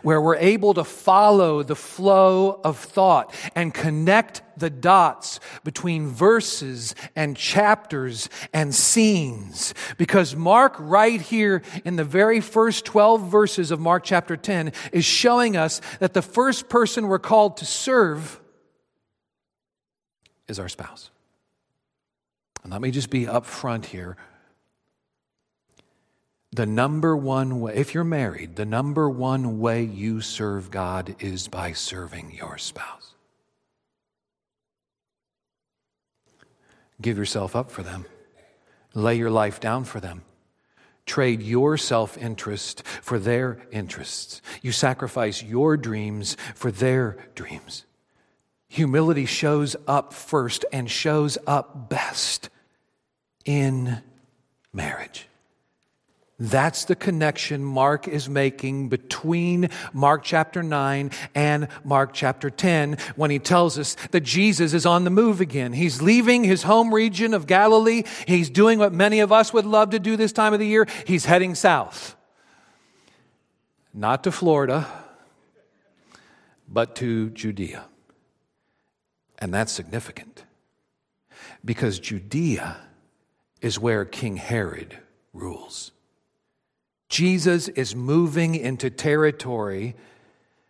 where 0.02 0.20
we're 0.20 0.36
able 0.38 0.74
to 0.74 0.84
follow 0.84 1.62
the 1.62 1.76
flow 1.76 2.60
of 2.64 2.78
thought 2.80 3.34
and 3.56 3.74
connect 3.74 4.42
the 4.58 4.70
dots 4.70 5.40
between 5.64 6.08
verses 6.08 6.96
and 7.16 7.38
chapters 7.38 8.30
and 8.54 8.74
scenes. 8.74 9.74
Because 9.98 10.36
Mark, 10.36 10.76
right 10.80 11.22
here 11.22 11.62
in 11.86 11.98
the 11.98 12.04
very 12.04 12.40
first 12.40 12.86
12 12.86 13.30
verses 13.30 13.72
of 13.72 13.80
Mark 13.80 14.04
chapter 14.04 14.38
10, 14.38 14.74
is 14.92 15.06
showing 15.06 15.56
us 15.56 15.82
that 16.00 16.14
the 16.14 16.22
first 16.22 16.70
person 16.70 17.08
we're 17.08 17.20
called 17.20 17.58
to 17.58 17.66
serve 17.66 18.40
is 20.48 20.60
our 20.60 20.70
spouse. 20.70 21.10
And 22.64 22.72
let 22.72 22.82
me 22.82 22.92
just 22.92 23.10
be 23.10 23.26
upfront 23.26 23.86
here. 23.86 24.18
The 26.52 26.66
number 26.66 27.18
one 27.18 27.60
way, 27.60 27.76
if 27.76 27.94
you're 27.94 28.04
married, 28.04 28.56
the 28.56 28.66
number 28.66 29.10
one 29.10 29.60
way 29.60 29.84
you 29.84 30.22
serve 30.22 30.72
God 30.72 31.16
is 31.20 31.48
by 31.48 31.74
serving 31.74 32.32
your 32.36 32.58
spouse. 32.58 33.16
Give 37.02 37.18
yourself 37.18 37.56
up 37.56 37.72
for 37.72 37.84
them, 37.84 38.06
lay 38.94 39.16
your 39.16 39.32
life 39.32 39.60
down 39.60 39.84
for 39.84 40.00
them. 40.00 40.24
Trade 41.06 41.42
your 41.42 41.76
self 41.76 42.18
interest 42.18 42.84
for 42.86 43.20
their 43.20 43.58
interests. 43.72 44.42
You 44.62 44.72
sacrifice 44.72 45.44
your 45.44 45.76
dreams 45.76 46.38
for 46.56 46.72
their 46.72 47.18
dreams. 47.36 47.86
Humility 48.74 49.28
shows 49.28 49.76
up 49.88 50.14
first 50.14 50.66
and 50.74 50.90
shows 50.90 51.38
up 51.46 51.92
best 51.92 52.50
in 53.46 54.02
marriage. 54.74 55.28
That's 56.40 56.86
the 56.86 56.96
connection 56.96 57.64
Mark 57.64 58.08
is 58.08 58.28
making 58.28 58.90
between 58.90 59.70
Mark 59.94 60.24
chapter 60.24 60.64
9 60.64 61.12
and 61.36 61.68
Mark 61.84 62.14
chapter 62.14 62.50
10 62.50 62.98
when 63.16 63.30
he 63.30 63.38
tells 63.38 63.78
us 63.78 63.96
that 64.10 64.22
Jesus 64.22 64.74
is 64.74 64.88
on 64.88 65.04
the 65.04 65.12
move 65.12 65.40
again. 65.40 65.74
He's 65.74 66.02
leaving 66.02 66.44
his 66.44 66.64
home 66.64 66.92
region 66.92 67.36
of 67.36 67.46
Galilee. 67.46 68.02
He's 68.26 68.50
doing 68.50 68.80
what 68.80 68.92
many 68.92 69.20
of 69.20 69.32
us 69.32 69.54
would 69.54 69.68
love 69.68 69.92
to 69.92 70.00
do 70.00 70.18
this 70.18 70.34
time 70.34 70.52
of 70.52 70.60
the 70.60 70.66
year. 70.66 70.88
He's 71.06 71.26
heading 71.26 71.54
south. 71.54 72.16
Not 73.94 74.24
to 74.24 74.32
Florida, 74.32 74.88
but 76.68 76.96
to 76.96 77.30
Judea. 77.30 77.86
And 79.44 79.54
that's 79.54 79.74
significant 79.74 80.46
because 81.66 82.00
Judea 82.00 82.78
is 83.62 83.78
where 83.78 84.06
King 84.06 84.38
Herod 84.38 85.00
rules. 85.34 85.92
Jesus 87.10 87.68
is 87.68 87.94
moving 87.94 88.56
into 88.56 88.90
territory 88.90 89.98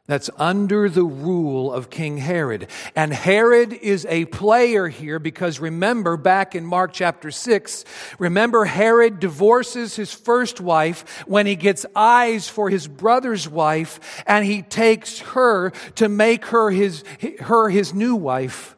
that's 0.05 0.29
under 0.37 0.89
the 0.89 1.05
rule 1.05 1.71
of 1.71 1.89
King 1.89 2.17
Herod. 2.17 2.67
And 2.93 3.13
Herod 3.13 3.71
is 3.71 4.05
a 4.09 4.25
player 4.25 4.89
here 4.89 5.17
because 5.17 5.61
remember 5.61 6.17
back 6.17 6.55
in 6.55 6.65
Mark 6.65 6.91
chapter 6.91 7.31
6, 7.31 7.85
remember 8.19 8.65
Herod 8.65 9.21
divorces 9.21 9.95
his 9.95 10.11
first 10.11 10.59
wife 10.59 11.23
when 11.25 11.45
he 11.45 11.55
gets 11.55 11.85
eyes 11.95 12.49
for 12.49 12.69
his 12.69 12.85
brother's 12.85 13.47
wife 13.47 14.23
and 14.27 14.45
he 14.45 14.61
takes 14.61 15.19
her 15.19 15.71
to 15.95 16.09
make 16.09 16.45
her 16.47 16.69
his, 16.69 17.05
her 17.39 17.69
his 17.69 17.93
new 17.93 18.15
wife. 18.15 18.75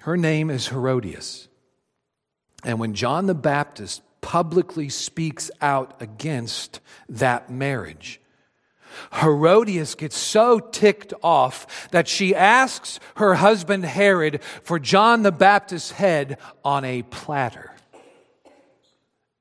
Her 0.00 0.18
name 0.18 0.50
is 0.50 0.68
Herodias. 0.68 1.48
And 2.62 2.78
when 2.78 2.92
John 2.92 3.24
the 3.24 3.34
Baptist 3.34 4.02
publicly 4.20 4.90
speaks 4.90 5.50
out 5.62 5.96
against 6.02 6.80
that 7.08 7.48
marriage, 7.48 8.20
Herodias 9.20 9.94
gets 9.94 10.16
so 10.16 10.58
ticked 10.58 11.12
off 11.22 11.88
that 11.90 12.08
she 12.08 12.34
asks 12.34 13.00
her 13.16 13.34
husband 13.34 13.84
Herod 13.84 14.42
for 14.62 14.78
John 14.78 15.22
the 15.22 15.32
Baptist's 15.32 15.92
head 15.92 16.38
on 16.64 16.84
a 16.84 17.02
platter, 17.02 17.72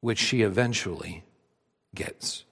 which 0.02 0.20
she 0.20 0.42
eventually 0.42 1.24
gets. 1.96 2.46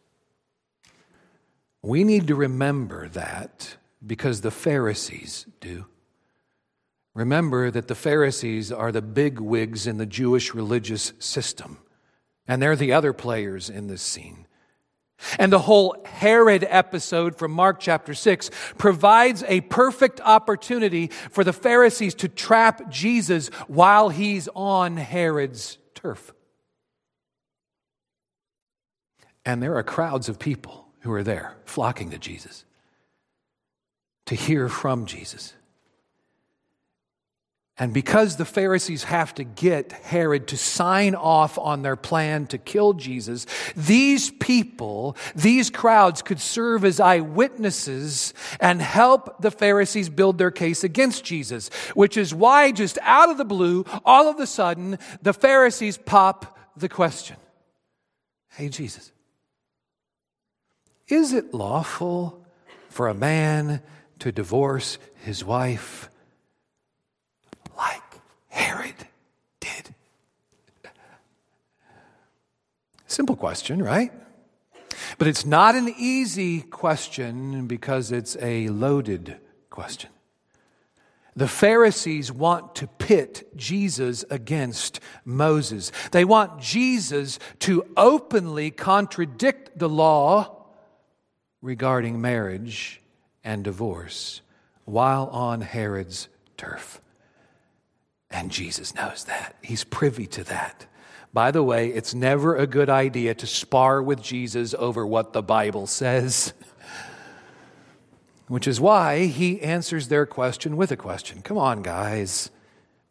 We 1.81 2.03
need 2.03 2.27
to 2.27 2.35
remember 2.35 3.07
that 3.09 3.77
because 4.05 4.41
the 4.41 4.51
Pharisees 4.51 5.45
do. 5.59 5.85
Remember 7.13 7.71
that 7.71 7.87
the 7.87 7.95
Pharisees 7.95 8.71
are 8.71 8.91
the 8.91 9.01
big 9.01 9.39
wigs 9.39 9.87
in 9.87 9.97
the 9.97 10.05
Jewish 10.05 10.53
religious 10.53 11.13
system, 11.19 11.77
and 12.47 12.61
they're 12.61 12.75
the 12.75 12.93
other 12.93 13.13
players 13.13 13.69
in 13.69 13.87
this 13.87 14.01
scene. 14.01 14.46
And 15.39 15.51
the 15.51 15.59
whole 15.59 15.95
Herod 16.05 16.65
episode 16.69 17.37
from 17.37 17.51
Mark 17.51 17.79
chapter 17.79 18.13
6 18.13 18.51
provides 18.77 19.43
a 19.47 19.61
perfect 19.61 20.21
opportunity 20.21 21.07
for 21.07 21.43
the 21.43 21.53
Pharisees 21.53 22.13
to 22.15 22.27
trap 22.27 22.89
Jesus 22.89 23.47
while 23.67 24.09
he's 24.09 24.47
on 24.55 24.97
Herod's 24.97 25.77
turf. 25.95 26.33
And 29.43 29.63
there 29.63 29.75
are 29.75 29.83
crowds 29.83 30.29
of 30.29 30.39
people 30.39 30.87
who 31.01 31.11
are 31.13 31.23
there 31.23 31.55
flocking 31.65 32.11
to 32.11 32.17
Jesus 32.17 32.65
to 34.27 34.35
hear 34.35 34.69
from 34.69 35.05
Jesus. 35.05 35.53
And 37.79 37.93
because 37.93 38.37
the 38.37 38.45
Pharisees 38.45 39.03
have 39.03 39.35
to 39.35 39.43
get 39.43 39.91
Herod 39.91 40.47
to 40.47 40.57
sign 40.57 41.13
off 41.13 41.59
on 41.59 41.83
their 41.83 41.95
plan 41.95 42.47
to 42.47 42.57
kill 42.57 42.93
Jesus, 42.93 43.45
these 43.75 44.31
people, 44.31 45.15
these 45.35 45.69
crowds 45.69 46.23
could 46.23 46.39
serve 46.39 46.83
as 46.83 46.99
eyewitnesses 46.99 48.33
and 48.59 48.81
help 48.81 49.41
the 49.41 49.51
Pharisees 49.51 50.09
build 50.09 50.39
their 50.39 50.49
case 50.49 50.83
against 50.83 51.23
Jesus, 51.23 51.69
which 51.93 52.17
is 52.17 52.33
why, 52.33 52.71
just 52.71 52.97
out 53.03 53.29
of 53.29 53.37
the 53.37 53.45
blue, 53.45 53.85
all 54.03 54.27
of 54.27 54.39
a 54.39 54.47
sudden, 54.47 54.97
the 55.21 55.33
Pharisees 55.33 55.97
pop 55.97 56.57
the 56.75 56.89
question 56.89 57.37
Hey, 58.49 58.69
Jesus, 58.69 59.11
is 61.07 61.31
it 61.31 61.53
lawful 61.53 62.43
for 62.89 63.07
a 63.07 63.13
man 63.13 63.83
to 64.17 64.31
divorce 64.31 64.97
his 65.23 65.45
wife? 65.45 66.09
Like 67.77 68.03
Herod 68.49 68.95
did? 69.59 69.93
Simple 73.07 73.35
question, 73.35 73.81
right? 73.81 74.11
But 75.17 75.27
it's 75.27 75.45
not 75.45 75.75
an 75.75 75.93
easy 75.97 76.61
question 76.61 77.67
because 77.67 78.11
it's 78.11 78.37
a 78.41 78.67
loaded 78.67 79.37
question. 79.69 80.09
The 81.35 81.47
Pharisees 81.47 82.31
want 82.31 82.73
to 82.75 82.87
pit 82.87 83.47
Jesus 83.55 84.25
against 84.31 84.99
Moses. 85.23 85.91
They 86.11 86.25
want 86.25 86.59
Jesus 86.59 87.37
to 87.59 87.85
openly 87.95 88.71
contradict 88.71 89.77
the 89.77 89.87
law 89.87 90.65
regarding 91.61 92.19
marriage 92.19 93.01
and 93.43 93.63
divorce 93.63 94.41
while 94.85 95.27
on 95.27 95.61
Herod's 95.61 96.27
turf. 96.57 96.99
And 98.29 98.51
Jesus 98.51 98.93
knows 98.93 99.23
that. 99.25 99.55
He's 99.61 99.83
privy 99.83 100.27
to 100.27 100.43
that. 100.45 100.85
By 101.33 101.51
the 101.51 101.63
way, 101.63 101.89
it's 101.89 102.13
never 102.13 102.55
a 102.55 102.67
good 102.67 102.89
idea 102.89 103.35
to 103.35 103.47
spar 103.47 104.01
with 104.01 104.21
Jesus 104.21 104.73
over 104.73 105.05
what 105.05 105.33
the 105.33 105.43
Bible 105.43 105.87
says, 105.87 106.53
which 108.47 108.67
is 108.67 108.81
why 108.81 109.25
he 109.25 109.61
answers 109.61 110.07
their 110.07 110.25
question 110.25 110.77
with 110.77 110.91
a 110.91 110.97
question. 110.97 111.41
Come 111.41 111.57
on, 111.57 111.81
guys. 111.83 112.49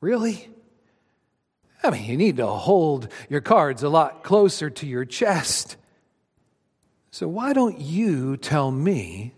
Really? 0.00 0.48
I 1.82 1.90
mean, 1.90 2.04
you 2.04 2.16
need 2.16 2.38
to 2.38 2.46
hold 2.46 3.08
your 3.28 3.40
cards 3.40 3.82
a 3.82 3.88
lot 3.88 4.24
closer 4.24 4.70
to 4.70 4.86
your 4.86 5.04
chest. 5.04 5.76
So, 7.10 7.28
why 7.28 7.52
don't 7.52 7.80
you 7.80 8.36
tell 8.36 8.70
me 8.70 9.34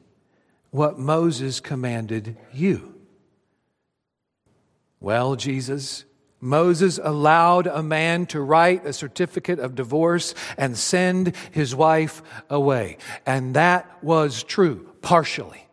what 0.70 0.98
Moses 0.98 1.60
commanded 1.60 2.36
you? 2.52 2.97
Well, 5.00 5.36
Jesus, 5.36 6.04
Moses 6.40 6.98
allowed 7.02 7.66
a 7.66 7.82
man 7.82 8.26
to 8.26 8.40
write 8.40 8.86
a 8.86 8.92
certificate 8.92 9.58
of 9.58 9.74
divorce 9.74 10.34
and 10.56 10.76
send 10.76 11.34
his 11.50 11.74
wife 11.74 12.22
away. 12.48 12.98
And 13.26 13.54
that 13.54 14.02
was 14.02 14.42
true, 14.42 14.88
partially. 15.02 15.66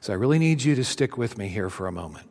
So 0.00 0.12
I 0.12 0.16
really 0.16 0.38
need 0.38 0.62
you 0.62 0.74
to 0.76 0.84
stick 0.84 1.18
with 1.18 1.36
me 1.36 1.48
here 1.48 1.68
for 1.68 1.86
a 1.86 1.92
moment 1.92 2.29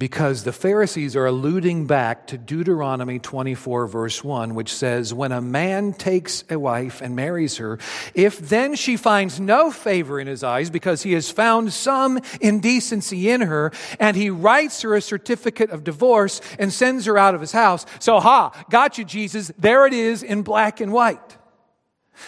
because 0.00 0.44
the 0.44 0.52
Pharisees 0.52 1.14
are 1.14 1.26
alluding 1.26 1.86
back 1.86 2.26
to 2.28 2.38
Deuteronomy 2.38 3.18
24, 3.18 3.86
verse 3.86 4.24
1, 4.24 4.54
which 4.54 4.72
says, 4.72 5.12
When 5.12 5.30
a 5.30 5.42
man 5.42 5.92
takes 5.92 6.42
a 6.48 6.58
wife 6.58 7.02
and 7.02 7.14
marries 7.14 7.58
her, 7.58 7.78
if 8.14 8.38
then 8.38 8.76
she 8.76 8.96
finds 8.96 9.38
no 9.38 9.70
favor 9.70 10.18
in 10.18 10.26
his 10.26 10.42
eyes 10.42 10.70
because 10.70 11.02
he 11.02 11.12
has 11.12 11.30
found 11.30 11.74
some 11.74 12.18
indecency 12.40 13.28
in 13.28 13.42
her, 13.42 13.72
and 13.98 14.16
he 14.16 14.30
writes 14.30 14.80
her 14.80 14.96
a 14.96 15.02
certificate 15.02 15.68
of 15.68 15.84
divorce 15.84 16.40
and 16.58 16.72
sends 16.72 17.04
her 17.04 17.18
out 17.18 17.34
of 17.34 17.42
his 17.42 17.52
house. 17.52 17.84
So, 17.98 18.20
ha, 18.20 18.52
got 18.70 18.96
you, 18.96 19.04
Jesus. 19.04 19.52
There 19.58 19.86
it 19.86 19.92
is 19.92 20.22
in 20.22 20.40
black 20.40 20.80
and 20.80 20.94
white. 20.94 21.36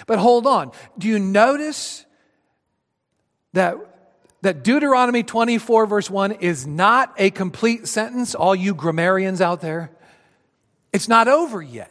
But 0.06 0.18
hold 0.18 0.46
on. 0.46 0.72
Do 0.98 1.08
you 1.08 1.18
notice 1.18 2.04
that 3.54 3.91
that 4.42 4.62
Deuteronomy 4.62 5.22
24, 5.22 5.86
verse 5.86 6.10
1 6.10 6.32
is 6.32 6.66
not 6.66 7.14
a 7.16 7.30
complete 7.30 7.88
sentence, 7.88 8.34
all 8.34 8.54
you 8.54 8.74
grammarians 8.74 9.40
out 9.40 9.60
there. 9.60 9.90
It's 10.92 11.08
not 11.08 11.28
over 11.28 11.62
yet. 11.62 11.88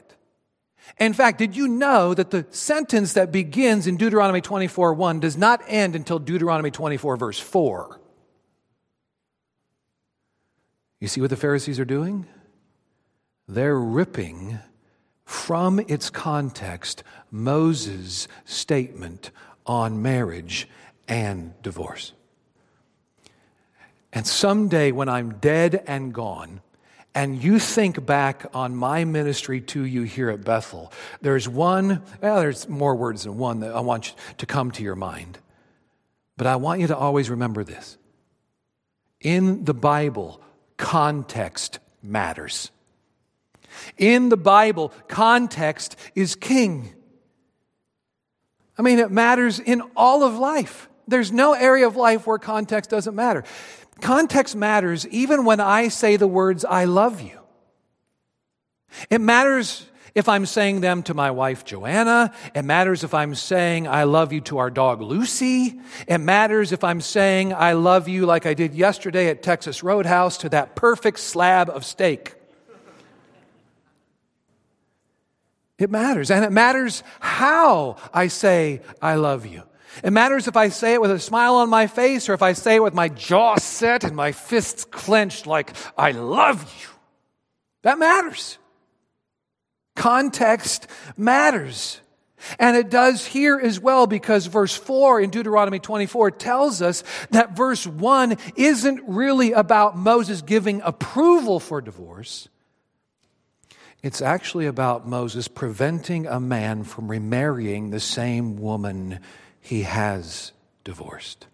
In 1.00 1.14
fact, 1.14 1.40
did 1.40 1.56
you 1.56 1.68
know 1.68 2.14
that 2.14 2.32
the 2.32 2.46
sentence 2.52 3.14
that 3.14 3.32
begins 3.32 3.88
in 3.88 3.98
Deuteronomy 3.98 4.42
24, 4.42 4.94
1 4.94 5.20
does 5.22 5.38
not 5.38 5.62
end 5.68 5.96
until 5.96 6.20
Deuteronomy 6.20 6.72
24, 6.72 7.18
verse 7.18 7.40
4? 7.40 8.00
You 11.00 11.08
see 11.08 11.22
what 11.22 11.30
the 11.30 11.38
Pharisees 11.38 11.80
are 11.80 11.86
doing? 11.86 12.28
They're 13.48 13.80
ripping 13.80 14.60
from 15.26 15.80
its 15.80 16.10
context 16.10 17.04
Moses' 17.32 18.28
statement 18.46 19.32
on 19.66 20.02
marriage 20.02 20.68
and 21.08 21.54
divorce. 21.64 22.14
And 24.14 24.28
someday 24.28 24.92
when 24.92 25.10
I'm 25.10 25.36
dead 25.36 25.84
and 25.88 26.14
gone, 26.14 26.62
and 27.14 27.42
you 27.42 27.60
think 27.60 28.06
back 28.06 28.46
on 28.54 28.76
my 28.76 29.04
ministry 29.04 29.60
to 29.62 29.84
you 29.84 30.04
here 30.04 30.30
at 30.30 30.44
Bethel, 30.44 30.92
there's 31.22 31.48
one, 31.48 32.02
well, 32.22 32.40
there's 32.40 32.70
more 32.70 32.96
words 32.96 33.24
than 33.24 33.38
one 33.38 33.60
that 33.62 33.74
I 33.74 33.82
want 33.82 34.16
to 34.38 34.46
come 34.46 34.72
to 34.72 34.84
your 34.84 34.96
mind. 34.96 35.38
But 36.38 36.48
I 36.48 36.56
want 36.56 36.80
you 36.80 36.88
to 36.88 36.98
always 36.98 37.30
remember 37.30 37.64
this. 37.64 37.98
In 39.20 39.66
the 39.66 39.74
Bible, 39.74 40.42
context 40.78 41.80
matters. 42.02 42.72
In 43.98 44.30
the 44.30 44.38
Bible, 44.38 44.94
context 45.08 45.96
is 46.16 46.36
king. 46.36 46.94
I 48.78 48.82
mean, 48.82 49.00
it 49.00 49.12
matters 49.12 49.60
in 49.60 49.82
all 49.96 50.24
of 50.24 50.38
life. 50.38 50.90
There's 51.08 51.32
no 51.32 51.54
area 51.54 51.86
of 51.88 51.96
life 51.96 52.26
where 52.26 52.38
context 52.38 52.90
doesn't 52.90 53.16
matter. 53.16 53.44
Context 54.02 54.56
matters 54.56 55.08
even 55.08 55.46
when 55.46 55.60
I 55.60 55.88
say 55.88 56.18
the 56.18 56.28
words, 56.28 56.66
I 56.66 56.86
love 56.86 57.22
you. 57.22 57.40
It 59.10 59.22
matters 59.22 59.88
if 60.14 60.28
I'm 60.28 60.46
saying 60.46 60.82
them 60.82 61.04
to 61.04 61.14
my 61.14 61.32
wife 61.32 61.64
Joanna. 61.64 62.34
It 62.54 62.64
matters 62.64 63.04
if 63.04 63.14
I'm 63.14 63.36
saying 63.36 63.88
I 63.88 64.04
love 64.04 64.34
you 64.34 64.42
to 64.42 64.58
our 64.58 64.70
dog 64.70 65.02
Lucy. 65.02 65.80
It 66.08 66.18
matters 66.18 66.72
if 66.72 66.84
I'm 66.84 67.02
saying 67.02 67.54
I 67.54 67.74
love 67.74 68.08
you 68.08 68.26
like 68.26 68.46
I 68.46 68.54
did 68.54 68.74
yesterday 68.74 69.30
at 69.30 69.42
Texas 69.44 69.84
Roadhouse 69.84 70.38
to 70.40 70.50
that 70.50 70.76
perfect 70.76 71.20
slab 71.20 71.70
of 71.70 71.86
steak. 71.86 72.34
It 75.78 75.90
matters. 75.90 76.30
And 76.30 76.46
it 76.46 76.52
matters 76.52 77.04
how 77.20 77.96
I 78.14 78.28
say 78.28 78.82
I 79.02 79.16
love 79.16 79.46
you. 79.46 79.64
It 80.04 80.12
matters 80.12 80.48
if 80.48 80.56
I 80.56 80.70
say 80.70 80.94
it 80.94 81.02
with 81.02 81.12
a 81.12 81.20
smile 81.20 81.56
on 81.56 81.70
my 81.70 81.88
face 81.88 82.30
or 82.30 82.34
if 82.34 82.42
I 82.42 82.54
say 82.54 82.76
it 82.76 82.84
with 82.84 82.94
my 82.94 83.10
jaw 83.10 83.58
set 83.58 84.04
and 84.04 84.16
my 84.16 84.32
fists 84.32 84.86
clenched 84.86 85.46
like, 85.48 85.74
I 85.98 86.12
love 86.12 86.62
you. 86.82 86.88
That 87.84 88.00
matters. 88.00 88.58
Context 89.96 90.88
matters. 91.18 92.00
And 92.58 92.76
it 92.76 92.90
does 92.90 93.26
here 93.26 93.60
as 93.60 93.80
well 93.80 94.08
because 94.08 94.48
verse 94.48 94.76
4 94.76 95.22
in 95.22 95.30
Deuteronomy 95.30 95.80
24 95.80 96.32
tells 96.32 96.82
us 96.82 97.04
that 97.32 97.56
verse 97.56 97.86
1 97.86 98.38
isn't 98.56 99.04
really 99.08 99.52
about 99.52 99.98
Moses 99.98 100.42
giving 100.42 100.82
approval 100.82 101.60
for 101.60 101.82
divorce. 101.82 102.50
It's 104.02 104.22
actually 104.22 104.66
about 104.66 105.08
Moses 105.08 105.48
preventing 105.48 106.26
a 106.26 106.40
man 106.40 106.84
from 106.84 107.08
remarrying 107.08 107.92
the 107.92 108.00
same 108.00 108.58
woman 108.58 109.20
he 109.62 109.84
has 109.84 110.52
divorced. 110.84 111.48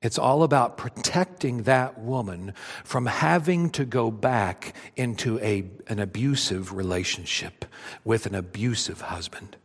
It's 0.00 0.18
all 0.18 0.42
about 0.42 0.76
protecting 0.76 1.62
that 1.62 1.98
woman 1.98 2.54
from 2.82 3.06
having 3.06 3.70
to 3.70 3.84
go 3.84 4.10
back 4.10 4.74
into 4.96 5.38
a, 5.38 5.64
an 5.86 6.00
abusive 6.00 6.72
relationship 6.72 7.64
with 8.04 8.26
an 8.26 8.34
abusive 8.34 9.00
husband. 9.02 9.56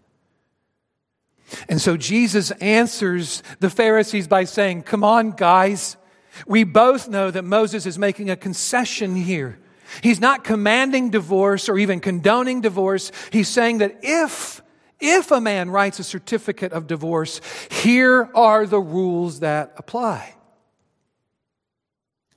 And 1.70 1.82
so 1.82 1.98
Jesus 1.98 2.52
answers 2.52 3.42
the 3.60 3.70
Pharisees 3.70 4.28
by 4.28 4.44
saying, 4.44 4.84
Come 4.84 5.04
on, 5.04 5.32
guys. 5.32 5.98
We 6.46 6.64
both 6.64 7.10
know 7.10 7.32
that 7.32 7.44
Moses 7.44 7.88
is 7.88 7.98
making 7.98 8.30
a 8.30 8.36
concession 8.36 9.16
here. 9.16 9.58
He's 10.04 10.20
not 10.20 10.44
commanding 10.44 11.10
divorce 11.10 11.68
or 11.70 11.80
even 11.80 12.00
condoning 12.00 12.62
divorce. 12.62 13.12
He's 13.32 13.48
saying 13.48 13.80
that 13.80 14.00
if, 14.04 14.62
if 15.00 15.32
a 15.32 15.42
man 15.42 15.70
writes 15.70 16.00
a 16.00 16.04
certificate 16.04 16.74
of 16.74 16.88
divorce, 16.88 17.42
here 17.70 18.30
are 18.34 18.66
the 18.66 18.80
rules 18.80 19.42
that 19.42 19.74
apply. 19.78 20.36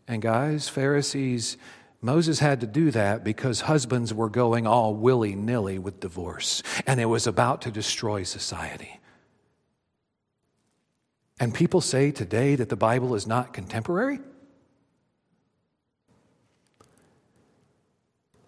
And 0.07 0.21
guys, 0.21 0.69
Pharisees, 0.69 1.57
Moses 2.03 2.39
had 2.39 2.61
to 2.61 2.67
do 2.67 2.91
that 2.91 3.23
because 3.23 3.63
husbands 3.63 4.13
were 4.13 4.31
going 4.31 4.67
all 4.67 4.95
willy 4.95 5.35
nilly 5.35 5.79
with 5.79 6.01
divorce, 6.01 6.63
and 6.87 6.99
it 6.99 7.07
was 7.07 7.27
about 7.27 7.63
to 7.63 7.71
destroy 7.71 8.23
society. 8.23 8.99
And 11.39 11.55
people 11.55 11.81
say 11.81 12.11
today 12.11 12.55
that 12.57 12.69
the 12.69 12.77
Bible 12.77 13.15
is 13.15 13.27
not 13.27 13.53
contemporary? 13.53 14.19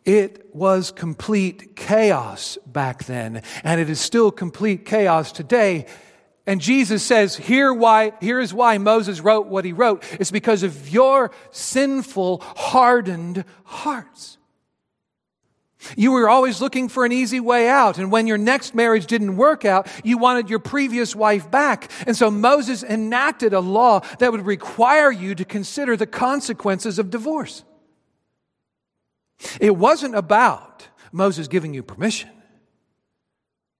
It 0.04 0.54
was 0.54 0.90
complete 0.90 1.76
chaos 1.76 2.58
back 2.66 3.04
then, 3.04 3.42
and 3.62 3.80
it 3.80 3.88
is 3.88 4.00
still 4.00 4.30
complete 4.32 4.84
chaos 4.84 5.30
today. 5.30 5.86
And 6.44 6.60
Jesus 6.60 7.04
says, 7.04 7.36
Here, 7.36 7.72
why, 7.72 8.12
here 8.20 8.40
is 8.40 8.52
why 8.52 8.78
Moses 8.78 9.20
wrote 9.20 9.46
what 9.46 9.64
he 9.64 9.72
wrote. 9.72 10.02
It's 10.18 10.32
because 10.32 10.64
of 10.64 10.88
your 10.88 11.30
sinful, 11.52 12.42
hardened 12.42 13.44
hearts. 13.64 14.38
You 15.96 16.12
were 16.12 16.28
always 16.28 16.60
looking 16.60 16.88
for 16.88 17.04
an 17.04 17.12
easy 17.12 17.40
way 17.40 17.68
out. 17.68 17.98
And 17.98 18.10
when 18.12 18.26
your 18.26 18.38
next 18.38 18.74
marriage 18.74 19.06
didn't 19.06 19.36
work 19.36 19.64
out, 19.64 19.88
you 20.04 20.18
wanted 20.18 20.48
your 20.48 20.60
previous 20.60 21.14
wife 21.14 21.50
back. 21.50 21.90
And 22.06 22.16
so 22.16 22.30
Moses 22.30 22.82
enacted 22.82 23.52
a 23.52 23.60
law 23.60 24.00
that 24.18 24.30
would 24.32 24.46
require 24.46 25.10
you 25.10 25.34
to 25.34 25.44
consider 25.44 25.96
the 25.96 26.06
consequences 26.06 26.98
of 26.98 27.10
divorce. 27.10 27.64
It 29.60 29.76
wasn't 29.76 30.14
about 30.14 30.88
Moses 31.12 31.48
giving 31.48 31.74
you 31.74 31.82
permission, 31.82 32.30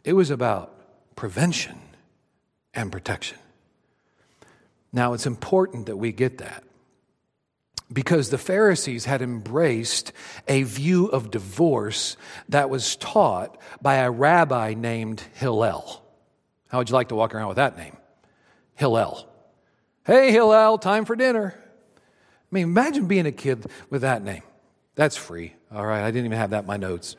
it 0.05 0.13
was 0.13 0.31
about 0.31 1.15
prevention 1.17 1.79
and 2.75 2.91
protection. 2.91 3.39
Now, 4.93 5.15
it's 5.15 5.27
important 5.27 5.87
that 5.87 5.97
we 5.97 6.13
get 6.13 6.39
that 6.39 6.65
because 7.91 8.31
the 8.31 8.39
Pharisees 8.39 9.05
had 9.05 9.23
embraced 9.23 10.13
a 10.49 10.63
view 10.63 11.07
of 11.07 11.31
divorce 11.31 12.17
that 12.49 12.71
was 12.71 12.97
taught 12.97 13.59
by 13.81 13.97
a 13.97 14.11
rabbi 14.11 14.75
named 14.75 15.23
Hillel. 15.35 16.03
How 16.69 16.79
would 16.79 16.89
you 16.89 16.95
like 16.95 17.09
to 17.09 17.15
walk 17.15 17.35
around 17.35 17.49
with 17.49 17.57
that 17.57 17.77
name? 17.77 17.97
Hillel. 18.75 19.29
Hey, 20.05 20.33
Hillel, 20.33 20.79
time 20.79 21.05
for 21.05 21.15
dinner. 21.15 21.55
I 21.57 22.01
mean, 22.51 22.65
imagine 22.65 23.07
being 23.07 23.27
a 23.27 23.33
kid 23.33 23.67
with 23.91 24.03
that 24.03 24.23
name. 24.23 24.43
That's 24.95 25.17
free. 25.17 25.55
All 25.73 25.87
right, 25.87 26.03
I 26.03 26.11
didn't 26.11 26.27
even 26.27 26.39
have 26.39 26.51
that 26.51 26.61
in 26.61 26.67
my 26.67 26.77
notes. 26.77 27.17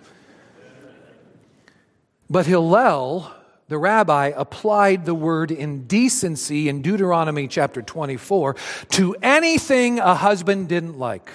But 2.30 2.46
Hillel 2.46 3.32
the 3.74 3.78
rabbi 3.78 4.32
applied 4.36 5.06
the 5.06 5.16
word 5.16 5.50
indecency 5.50 6.70
in 6.70 6.82
Deuteronomy 6.82 7.48
chapter 7.48 7.82
24 7.82 8.56
to 8.90 9.16
anything 9.22 10.00
a 10.00 10.16
husband 10.16 10.70
didn't 10.70 11.00
like. 11.00 11.32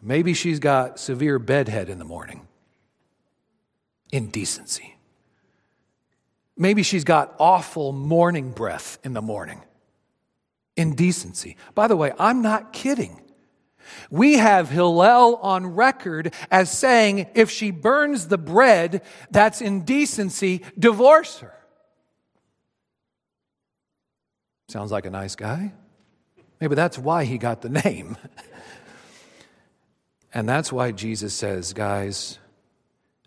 Maybe 0.00 0.32
she's 0.32 0.60
got 0.60 1.00
severe 1.00 1.38
bedhead 1.38 1.88
in 1.90 1.98
the 1.98 2.04
morning. 2.04 2.46
Indecency. 4.12 4.96
Maybe 6.56 6.82
she's 6.82 7.04
got 7.04 7.34
awful 7.38 7.92
morning 7.92 8.52
breath 8.52 8.98
in 9.04 9.12
the 9.12 9.22
morning. 9.22 9.60
Indecency. 10.76 11.56
By 11.74 11.88
the 11.88 11.96
way, 11.96 12.12
I'm 12.18 12.42
not 12.42 12.72
kidding. 12.72 13.20
We 14.10 14.34
have 14.34 14.70
Hillel 14.70 15.36
on 15.36 15.74
record 15.74 16.34
as 16.50 16.70
saying 16.70 17.28
if 17.34 17.50
she 17.50 17.70
burns 17.70 18.28
the 18.28 18.38
bread, 18.38 19.02
that's 19.30 19.60
indecency, 19.60 20.62
divorce 20.78 21.38
her. 21.38 21.54
Sounds 24.68 24.92
like 24.92 25.06
a 25.06 25.10
nice 25.10 25.34
guy. 25.34 25.72
Maybe 26.60 26.74
that's 26.74 26.98
why 26.98 27.24
he 27.24 27.38
got 27.38 27.62
the 27.62 27.68
name. 27.68 28.16
and 30.34 30.48
that's 30.48 30.72
why 30.72 30.92
Jesus 30.92 31.32
says, 31.32 31.72
guys, 31.72 32.38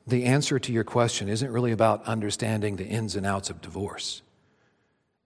the 0.05 0.25
answer 0.25 0.59
to 0.59 0.71
your 0.71 0.83
question 0.83 1.29
isn't 1.29 1.51
really 1.51 1.71
about 1.71 2.05
understanding 2.05 2.75
the 2.75 2.85
ins 2.85 3.15
and 3.15 3.25
outs 3.25 3.49
of 3.49 3.61
divorce. 3.61 4.21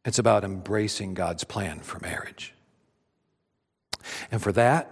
It's 0.06 0.20
about 0.20 0.44
embracing 0.44 1.16
God's 1.16 1.44
plan 1.44 1.80
for 1.80 2.00
marriage. 2.00 2.54
And 4.32 4.42
for 4.42 4.52
that, 4.52 4.92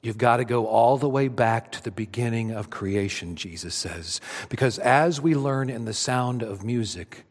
You've 0.00 0.18
got 0.18 0.36
to 0.36 0.44
go 0.44 0.66
all 0.66 0.96
the 0.96 1.08
way 1.08 1.28
back 1.28 1.72
to 1.72 1.82
the 1.82 1.90
beginning 1.90 2.52
of 2.52 2.70
creation, 2.70 3.34
Jesus 3.34 3.74
says. 3.74 4.20
Because 4.48 4.78
as 4.78 5.20
we 5.20 5.34
learn 5.34 5.70
in 5.70 5.86
the 5.86 5.94
sound 5.94 6.42
of 6.42 6.64
music, 6.64 7.24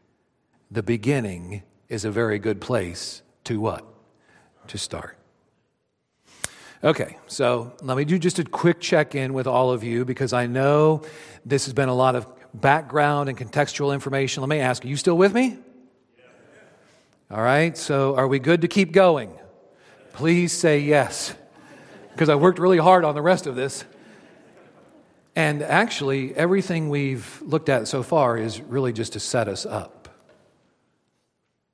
the 0.70 0.82
beginning 0.82 1.62
is 1.88 2.04
a 2.04 2.10
very 2.10 2.38
good 2.38 2.60
place 2.60 3.22
to 3.44 3.58
what? 3.58 3.84
To 4.68 4.76
start. 4.76 5.16
Okay, 6.84 7.16
so 7.26 7.72
let 7.82 7.96
me 7.96 8.04
do 8.04 8.18
just 8.18 8.38
a 8.38 8.44
quick 8.44 8.80
check 8.80 9.14
in 9.14 9.32
with 9.32 9.46
all 9.46 9.72
of 9.72 9.82
you 9.82 10.04
because 10.04 10.32
I 10.32 10.46
know 10.46 11.02
this 11.44 11.64
has 11.64 11.72
been 11.72 11.88
a 11.88 11.94
lot 11.94 12.14
of 12.14 12.26
background 12.52 13.30
and 13.30 13.36
contextual 13.36 13.94
information. 13.94 14.42
Let 14.42 14.48
me 14.48 14.60
ask, 14.60 14.84
are 14.84 14.88
you 14.88 14.96
still 14.96 15.16
with 15.16 15.32
me? 15.32 15.58
All 17.30 17.42
right, 17.42 17.76
so 17.76 18.14
are 18.16 18.28
we 18.28 18.38
good 18.38 18.60
to 18.60 18.68
keep 18.68 18.92
going? 18.92 19.32
Please 20.12 20.52
say 20.52 20.80
yes 20.80 21.34
because 22.18 22.28
I 22.28 22.34
worked 22.34 22.58
really 22.58 22.78
hard 22.78 23.04
on 23.04 23.14
the 23.14 23.22
rest 23.22 23.46
of 23.46 23.54
this. 23.54 23.84
And 25.36 25.62
actually, 25.62 26.34
everything 26.34 26.88
we've 26.88 27.40
looked 27.42 27.68
at 27.68 27.86
so 27.86 28.02
far 28.02 28.36
is 28.36 28.60
really 28.60 28.92
just 28.92 29.12
to 29.12 29.20
set 29.20 29.46
us 29.46 29.64
up 29.64 30.08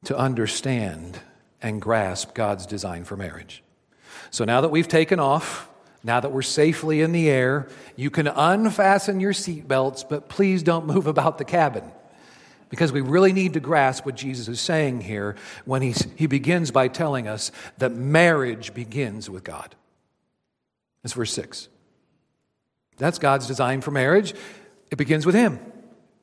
to 0.05 0.15
understand 0.15 1.19
and 1.63 1.81
grasp 1.81 2.35
God's 2.35 2.67
design 2.67 3.05
for 3.05 3.17
marriage. 3.17 3.63
So 4.31 4.45
now 4.45 4.61
that 4.61 4.69
we've 4.69 4.87
taken 4.87 5.19
off, 5.19 5.67
now 6.03 6.21
that 6.21 6.31
we're 6.31 6.43
safely 6.43 7.01
in 7.01 7.13
the 7.13 7.31
air, 7.31 7.67
you 7.97 8.11
can 8.11 8.27
unfasten 8.27 9.21
your 9.21 9.33
seatbelts, 9.33 10.07
but 10.07 10.29
please 10.29 10.63
don't 10.63 10.85
move 10.85 11.07
about 11.07 11.39
the 11.39 11.47
cabin. 11.47 11.91
Because 12.69 12.93
we 12.93 13.01
really 13.01 13.33
need 13.33 13.55
to 13.55 13.61
grasp 13.61 14.05
what 14.05 14.15
Jesus 14.15 14.47
is 14.49 14.61
saying 14.61 15.01
here 15.01 15.37
when 15.65 15.81
he's, 15.81 16.07
he 16.17 16.27
begins 16.27 16.71
by 16.71 16.89
telling 16.89 17.29
us 17.29 17.51
that 17.79 17.93
marriage 17.93 18.75
begins 18.75 19.31
with 19.31 19.43
God. 19.43 19.75
That's 21.05 21.13
verse 21.13 21.33
6. 21.35 21.69
That's 22.97 23.19
God's 23.19 23.47
design 23.47 23.83
for 23.83 23.91
marriage. 23.91 24.35
It 24.91 24.97
begins 24.97 25.27
with 25.27 25.35
Him. 25.35 25.61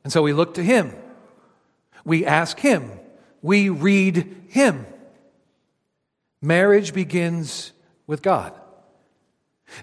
And 0.04 0.12
so 0.12 0.24
we 0.24 0.34
look 0.34 0.56
to 0.56 0.64
Him. 0.64 0.94
We 2.04 2.26
ask 2.26 2.60
Him. 2.60 2.90
We 3.44 3.70
read 3.70 4.48
Him. 4.50 4.88
Marriage 6.42 6.94
begins 6.94 7.72
with 8.08 8.24
God. 8.24 8.54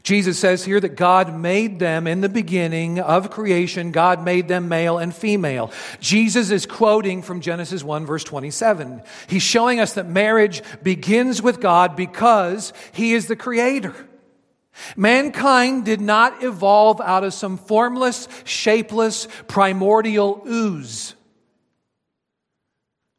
Jesus 0.03 0.39
says 0.39 0.65
here 0.65 0.81
that 0.81 0.97
God 0.97 1.35
made 1.35 1.79
them 1.79 2.07
in 2.07 2.21
the 2.21 2.29
beginning 2.29 2.99
of 2.99 3.31
creation. 3.31 3.93
God 3.93 4.23
made 4.23 4.49
them 4.49 4.69
male 4.69 4.99
and 4.99 5.15
female. 5.15 5.73
Jesus 6.01 6.51
is 6.51 6.67
quoting 6.67 7.23
from 7.23 7.41
Genesis 7.41 7.85
1 7.85 8.05
verse 8.05 8.25
27. 8.25 9.01
He's 9.29 9.43
showing 9.43 9.81
us 9.81 9.95
that 9.95 10.09
marriage 10.09 10.63
begins 10.83 11.41
with 11.41 11.61
God 11.61 11.95
because 11.95 12.73
He 12.93 13.15
is 13.15 13.29
the 13.29 13.37
creator. 13.37 13.95
Mankind 14.97 15.85
did 15.85 16.01
not 16.01 16.43
evolve 16.43 17.01
out 17.01 17.25
of 17.25 17.35
some 17.35 17.57
formless, 17.57 18.29
shapeless, 18.45 19.29
primordial 19.47 20.43
ooze. 20.47 21.15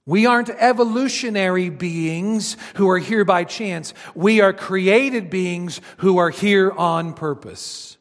We 0.05 0.25
aren't 0.25 0.49
evolutionary 0.49 1.69
beings 1.69 2.57
who 2.75 2.89
are 2.89 2.97
here 2.97 3.23
by 3.23 3.43
chance. 3.43 3.93
We 4.15 4.41
are 4.41 4.53
created 4.53 5.29
beings 5.29 5.81
who 5.97 6.17
are 6.17 6.31
here 6.31 6.71
on 6.71 7.13
purpose. 7.13 7.97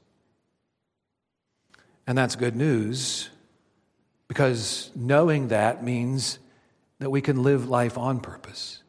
And 2.07 2.17
that's 2.17 2.35
good 2.35 2.57
news 2.57 3.29
because 4.29 4.91
knowing 4.97 5.49
that 5.49 5.85
means 5.85 6.39
that 6.99 7.11
we 7.11 7.21
can 7.21 7.43
live 7.43 7.69
life 7.69 7.99
on 7.99 8.21
purpose. 8.21 8.83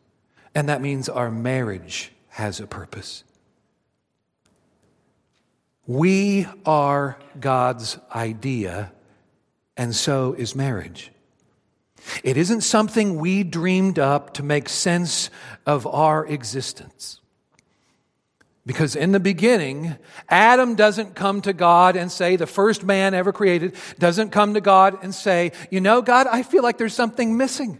And 0.55 0.69
that 0.69 0.82
means 0.82 1.10
our 1.10 1.29
marriage 1.29 2.13
has 2.29 2.62
a 2.62 2.67
purpose. 2.67 3.25
We 5.89 6.45
are 6.67 7.17
God's 7.39 7.97
idea, 8.13 8.91
and 9.75 9.95
so 9.95 10.34
is 10.34 10.56
marriage. 10.56 11.12
It 12.23 12.38
isn't 12.38 12.62
something 12.62 13.17
we 13.17 13.43
dreamed 13.43 13.97
up 13.97 14.36
to 14.36 14.43
make 14.43 14.69
sense 14.69 15.32
of 15.65 15.88
our 15.88 16.28
existence. 16.28 17.21
Because 18.67 18.95
in 18.95 19.13
the 19.13 19.19
beginning, 19.19 19.95
Adam 20.30 20.75
doesn't 20.75 21.15
come 21.15 21.41
to 21.41 21.54
God 21.54 21.95
and 21.95 22.12
say, 22.12 22.36
the 22.36 22.45
first 22.45 22.84
man 22.84 23.15
ever 23.15 23.34
created 23.34 23.75
doesn't 23.97 24.30
come 24.30 24.54
to 24.54 24.62
God 24.62 24.99
and 25.02 25.15
say, 25.15 25.54
you 25.71 25.82
know, 25.82 26.04
God, 26.04 26.28
I 26.28 26.43
feel 26.43 26.62
like 26.62 26.78
there's 26.78 26.93
something 26.93 27.36
missing. 27.36 27.80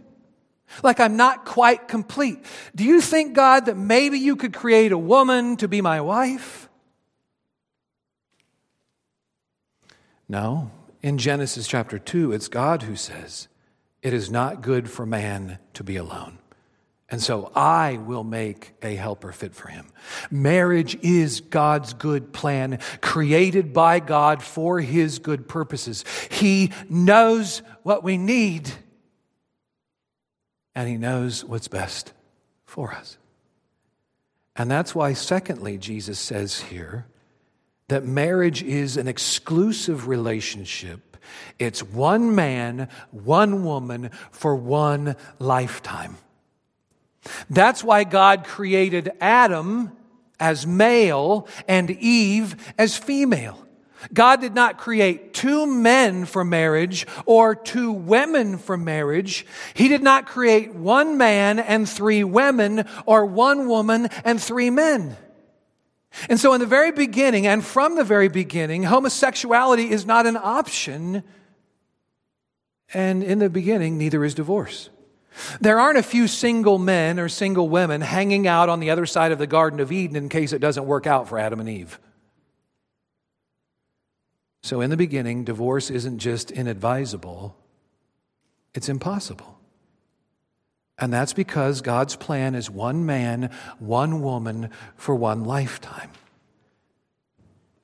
Like 0.82 0.98
I'm 0.98 1.16
not 1.16 1.44
quite 1.44 1.86
complete. 1.86 2.44
Do 2.74 2.82
you 2.82 3.00
think, 3.00 3.34
God, 3.34 3.66
that 3.66 3.76
maybe 3.76 4.18
you 4.18 4.34
could 4.34 4.52
create 4.52 4.90
a 4.90 4.98
woman 4.98 5.58
to 5.58 5.68
be 5.68 5.80
my 5.80 6.00
wife? 6.00 6.66
No. 10.30 10.70
In 11.02 11.18
Genesis 11.18 11.66
chapter 11.66 11.98
2, 11.98 12.30
it's 12.30 12.46
God 12.46 12.82
who 12.82 12.94
says, 12.94 13.48
It 14.00 14.12
is 14.12 14.30
not 14.30 14.62
good 14.62 14.88
for 14.88 15.04
man 15.04 15.58
to 15.74 15.82
be 15.82 15.96
alone. 15.96 16.38
And 17.08 17.20
so 17.20 17.50
I 17.56 17.96
will 17.96 18.22
make 18.22 18.74
a 18.80 18.94
helper 18.94 19.32
fit 19.32 19.56
for 19.56 19.66
him. 19.66 19.88
Marriage 20.30 20.96
is 21.02 21.40
God's 21.40 21.94
good 21.94 22.32
plan, 22.32 22.78
created 23.00 23.72
by 23.72 23.98
God 23.98 24.40
for 24.40 24.78
his 24.78 25.18
good 25.18 25.48
purposes. 25.48 26.04
He 26.30 26.70
knows 26.88 27.62
what 27.82 28.04
we 28.04 28.16
need, 28.16 28.70
and 30.76 30.88
he 30.88 30.96
knows 30.96 31.44
what's 31.44 31.66
best 31.66 32.12
for 32.66 32.92
us. 32.92 33.18
And 34.54 34.70
that's 34.70 34.94
why, 34.94 35.12
secondly, 35.14 35.76
Jesus 35.76 36.20
says 36.20 36.60
here 36.60 37.06
that 37.90 38.04
marriage 38.04 38.62
is 38.62 38.96
an 38.96 39.06
exclusive 39.08 40.08
relationship. 40.08 41.16
It's 41.58 41.82
one 41.82 42.34
man, 42.34 42.88
one 43.10 43.64
woman 43.64 44.10
for 44.30 44.56
one 44.56 45.16
lifetime. 45.38 46.16
That's 47.50 47.84
why 47.84 48.04
God 48.04 48.44
created 48.44 49.10
Adam 49.20 49.92
as 50.38 50.66
male 50.66 51.46
and 51.68 51.90
Eve 51.90 52.56
as 52.78 52.96
female. 52.96 53.66
God 54.14 54.40
did 54.40 54.54
not 54.54 54.78
create 54.78 55.34
two 55.34 55.66
men 55.66 56.24
for 56.24 56.44
marriage 56.44 57.06
or 57.26 57.54
two 57.54 57.92
women 57.92 58.56
for 58.56 58.76
marriage. 58.76 59.44
He 59.74 59.88
did 59.88 60.02
not 60.02 60.26
create 60.26 60.74
one 60.74 61.18
man 61.18 61.58
and 61.58 61.88
three 61.88 62.24
women 62.24 62.86
or 63.04 63.26
one 63.26 63.68
woman 63.68 64.08
and 64.24 64.40
three 64.40 64.70
men. 64.70 65.16
And 66.28 66.38
so, 66.40 66.52
in 66.54 66.60
the 66.60 66.66
very 66.66 66.92
beginning 66.92 67.46
and 67.46 67.64
from 67.64 67.96
the 67.96 68.04
very 68.04 68.28
beginning, 68.28 68.84
homosexuality 68.84 69.90
is 69.90 70.04
not 70.04 70.26
an 70.26 70.36
option. 70.36 71.22
And 72.92 73.22
in 73.22 73.38
the 73.38 73.48
beginning, 73.48 73.96
neither 73.96 74.24
is 74.24 74.34
divorce. 74.34 74.90
There 75.60 75.78
aren't 75.78 75.98
a 75.98 76.02
few 76.02 76.26
single 76.26 76.78
men 76.78 77.20
or 77.20 77.28
single 77.28 77.68
women 77.68 78.00
hanging 78.00 78.48
out 78.48 78.68
on 78.68 78.80
the 78.80 78.90
other 78.90 79.06
side 79.06 79.30
of 79.30 79.38
the 79.38 79.46
Garden 79.46 79.78
of 79.78 79.92
Eden 79.92 80.16
in 80.16 80.28
case 80.28 80.52
it 80.52 80.58
doesn't 80.58 80.86
work 80.86 81.06
out 81.06 81.28
for 81.28 81.38
Adam 81.38 81.60
and 81.60 81.68
Eve. 81.68 82.00
So, 84.62 84.80
in 84.80 84.90
the 84.90 84.96
beginning, 84.96 85.44
divorce 85.44 85.90
isn't 85.90 86.18
just 86.18 86.50
inadvisable, 86.50 87.56
it's 88.74 88.88
impossible. 88.88 89.59
And 91.00 91.10
that's 91.10 91.32
because 91.32 91.80
God's 91.80 92.14
plan 92.14 92.54
is 92.54 92.70
one 92.70 93.06
man, 93.06 93.50
one 93.78 94.20
woman 94.20 94.68
for 94.96 95.14
one 95.14 95.44
lifetime. 95.44 96.10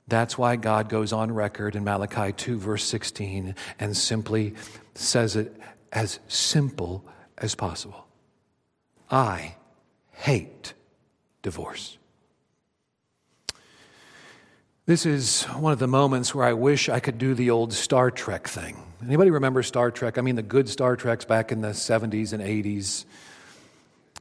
That's 0.07 0.37
why 0.37 0.55
God 0.55 0.87
goes 0.87 1.11
on 1.11 1.33
record 1.33 1.75
in 1.75 1.83
Malachi 1.83 2.31
2, 2.31 2.59
verse 2.59 2.83
16, 2.85 3.55
and 3.79 3.97
simply 3.97 4.53
says 4.93 5.35
it 5.35 5.59
as 5.91 6.19
simple 6.27 7.03
as 7.39 7.55
possible. 7.55 8.07
I 9.09 9.55
hate 10.11 10.73
divorce. 11.41 11.97
This 14.85 15.05
is 15.05 15.43
one 15.43 15.73
of 15.73 15.79
the 15.79 15.87
moments 15.87 16.33
where 16.33 16.45
I 16.45 16.53
wish 16.53 16.87
I 16.87 17.01
could 17.01 17.17
do 17.17 17.33
the 17.33 17.49
old 17.49 17.73
Star 17.73 18.09
Trek 18.09 18.47
thing. 18.47 18.86
Anybody 19.03 19.29
remember 19.29 19.61
Star 19.61 19.91
Trek? 19.91 20.17
I 20.17 20.21
mean, 20.21 20.35
the 20.35 20.41
good 20.41 20.67
Star 20.67 20.95
Treks 20.95 21.25
back 21.25 21.51
in 21.51 21.61
the 21.61 21.69
70s 21.69 22.33
and 22.33 22.41
80s. 22.41 23.05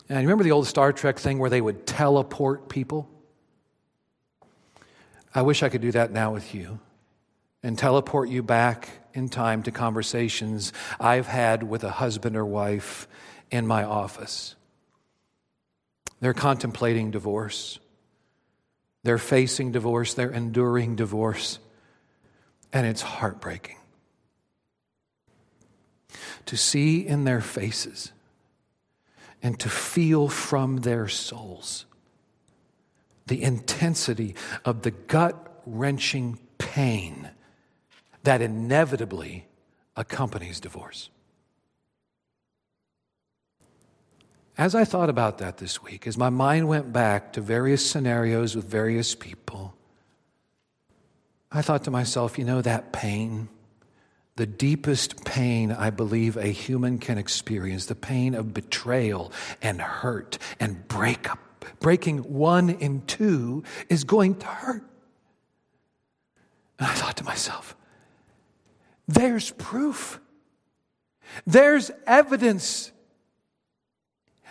And 0.08 0.20
you 0.20 0.28
remember 0.28 0.44
the 0.44 0.52
old 0.52 0.66
Star 0.66 0.92
Trek 0.92 1.18
thing 1.18 1.38
where 1.38 1.50
they 1.50 1.60
would 1.60 1.86
teleport 1.86 2.68
people? 2.68 3.08
I 5.34 5.42
wish 5.42 5.62
I 5.62 5.68
could 5.68 5.80
do 5.80 5.92
that 5.92 6.12
now 6.12 6.32
with 6.32 6.54
you 6.54 6.78
and 7.62 7.78
teleport 7.78 8.28
you 8.28 8.42
back 8.42 8.88
in 9.14 9.28
time 9.28 9.62
to 9.62 9.70
conversations 9.70 10.72
I've 11.00 11.26
had 11.26 11.62
with 11.62 11.82
a 11.82 11.90
husband 11.90 12.36
or 12.36 12.44
wife 12.44 13.08
in 13.50 13.66
my 13.66 13.82
office. 13.82 14.54
They're 16.20 16.34
contemplating 16.34 17.10
divorce. 17.10 17.78
They're 19.04 19.18
facing 19.18 19.72
divorce. 19.72 20.14
They're 20.14 20.30
enduring 20.30 20.96
divorce. 20.96 21.58
And 22.72 22.86
it's 22.86 23.02
heartbreaking 23.02 23.76
to 26.46 26.56
see 26.56 27.06
in 27.06 27.24
their 27.24 27.40
faces 27.40 28.12
and 29.42 29.58
to 29.60 29.68
feel 29.68 30.28
from 30.28 30.78
their 30.78 31.08
souls 31.08 31.86
the 33.26 33.42
intensity 33.42 34.34
of 34.64 34.82
the 34.82 34.90
gut 34.90 35.62
wrenching 35.66 36.38
pain 36.58 37.30
that 38.22 38.40
inevitably 38.40 39.46
accompanies 39.96 40.60
divorce. 40.60 41.10
As 44.58 44.74
I 44.74 44.84
thought 44.84 45.10
about 45.10 45.38
that 45.38 45.58
this 45.58 45.82
week, 45.82 46.06
as 46.06 46.16
my 46.16 46.30
mind 46.30 46.66
went 46.66 46.92
back 46.92 47.32
to 47.34 47.40
various 47.40 47.88
scenarios 47.88 48.56
with 48.56 48.64
various 48.64 49.14
people, 49.14 49.74
I 51.52 51.62
thought 51.62 51.84
to 51.84 51.90
myself, 51.90 52.38
you 52.38 52.44
know, 52.44 52.62
that 52.62 52.92
pain, 52.92 53.48
the 54.36 54.46
deepest 54.46 55.24
pain 55.24 55.72
I 55.72 55.90
believe 55.90 56.36
a 56.36 56.48
human 56.48 56.98
can 56.98 57.18
experience, 57.18 57.86
the 57.86 57.94
pain 57.94 58.34
of 58.34 58.52
betrayal 58.54 59.32
and 59.62 59.80
hurt 59.80 60.38
and 60.60 60.86
breakup, 60.88 61.38
breaking 61.80 62.18
one 62.18 62.70
in 62.70 63.02
two 63.06 63.64
is 63.88 64.04
going 64.04 64.36
to 64.36 64.46
hurt. 64.46 64.84
And 66.78 66.88
I 66.88 66.92
thought 66.92 67.16
to 67.16 67.24
myself, 67.24 67.74
there's 69.08 69.50
proof. 69.52 70.20
There's 71.46 71.90
evidence 72.06 72.92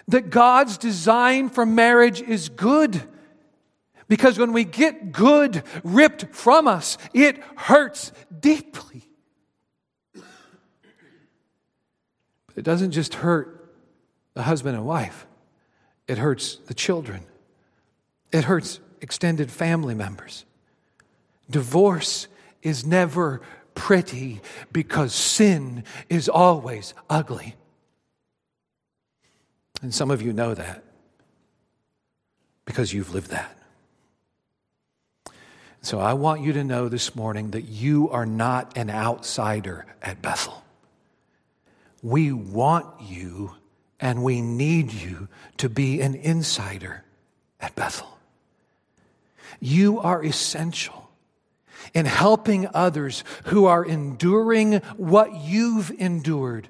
that 0.08 0.30
God's 0.30 0.78
design 0.78 1.50
for 1.50 1.66
marriage 1.66 2.22
is 2.22 2.50
good. 2.50 3.02
Because 4.08 4.38
when 4.38 4.54
we 4.54 4.64
get 4.64 5.12
good 5.12 5.64
ripped 5.84 6.34
from 6.34 6.68
us, 6.68 6.98
it 7.14 7.42
hurts 7.56 8.12
deeply. 8.40 9.04
But 10.14 10.24
it 12.56 12.64
doesn't 12.64 12.92
just 12.92 13.16
hurt 13.16 13.74
the 14.34 14.44
husband 14.44 14.76
and 14.76 14.86
wife, 14.86 15.26
it 16.08 16.18
hurts 16.18 16.58
the 16.68 16.74
children, 16.74 17.24
it 18.32 18.46
hurts 18.46 18.80
extended 19.02 19.52
family 19.52 19.96
members. 19.96 20.46
Divorce 21.50 22.28
is 22.62 22.86
never 22.86 23.42
pretty 23.76 24.42
because 24.72 25.14
sin 25.14 25.84
is 26.10 26.28
always 26.28 26.94
ugly. 27.10 27.56
And 29.82 29.94
some 29.94 30.10
of 30.10 30.22
you 30.22 30.34
know 30.34 30.56
that 30.56 30.84
because 32.66 32.94
you've 32.94 33.14
lived 33.14 33.30
that. 33.30 33.56
So 35.82 36.00
I 36.00 36.14
want 36.14 36.42
you 36.42 36.54
to 36.54 36.64
know 36.64 36.90
this 36.90 37.16
morning 37.16 37.52
that 37.52 37.66
you 37.66 38.10
are 38.10 38.26
not 38.26 38.76
an 38.76 38.90
outsider 38.90 39.86
at 40.02 40.20
Bethel. 40.20 40.65
We 42.06 42.32
want 42.32 43.02
you 43.02 43.56
and 44.00 44.22
we 44.22 44.40
need 44.40 44.94
you 44.94 45.28
to 45.58 45.70
be 45.70 46.02
an 46.02 46.14
insider 46.14 47.04
at 47.60 47.74
Bethel. 47.74 48.20
You 49.60 50.00
are 50.02 50.24
essential 50.24 51.10
in 51.96 52.06
helping 52.06 52.68
others 52.76 53.24
who 53.46 53.66
are 53.66 53.84
enduring 53.84 54.74
what 54.98 55.34
you've 55.34 55.90
endured, 55.98 56.70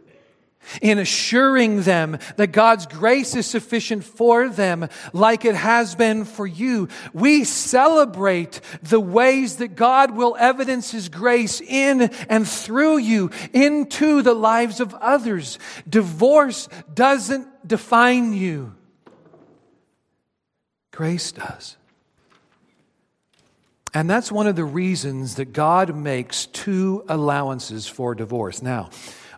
in 0.82 0.98
assuring 0.98 1.84
them 1.84 2.18
that 2.38 2.52
God's 2.52 2.86
grace 2.86 3.36
is 3.36 3.46
sufficient 3.46 4.04
for 4.04 4.50
them 4.50 4.90
like 5.14 5.46
it 5.46 5.56
has 5.56 5.96
been 5.96 6.26
for 6.26 6.48
you. 6.48 6.88
We 7.14 7.44
celebrate 7.44 8.62
the 8.84 9.00
ways 9.00 9.58
that 9.58 9.76
God 9.76 10.12
will 10.12 10.36
evidence 10.40 10.92
His 10.92 11.10
grace 11.10 11.62
in 11.62 12.02
and 12.30 12.48
through 12.48 12.98
you 12.98 13.32
into 13.54 14.22
the 14.22 14.34
lives 14.34 14.80
of 14.80 14.94
others. 14.96 15.60
Divorce 15.88 16.70
doesn't 16.94 17.68
define 17.68 18.34
you. 18.34 18.74
Grace 20.92 21.32
does. 21.32 21.76
And 23.94 24.10
that's 24.10 24.30
one 24.30 24.46
of 24.46 24.58
the 24.58 24.66
reasons 24.66 25.36
that 25.36 25.54
God 25.54 25.96
makes 25.96 26.48
two 26.48 27.06
allowances 27.08 27.88
for 27.88 28.14
divorce. 28.14 28.62
Now, 28.62 28.90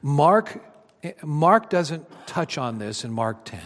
Mark, 0.02 0.64
Mark 1.24 1.70
doesn't 1.70 2.06
touch 2.28 2.58
on 2.58 2.80
this 2.80 3.04
in 3.04 3.12
Mark 3.12 3.46
10. 3.46 3.60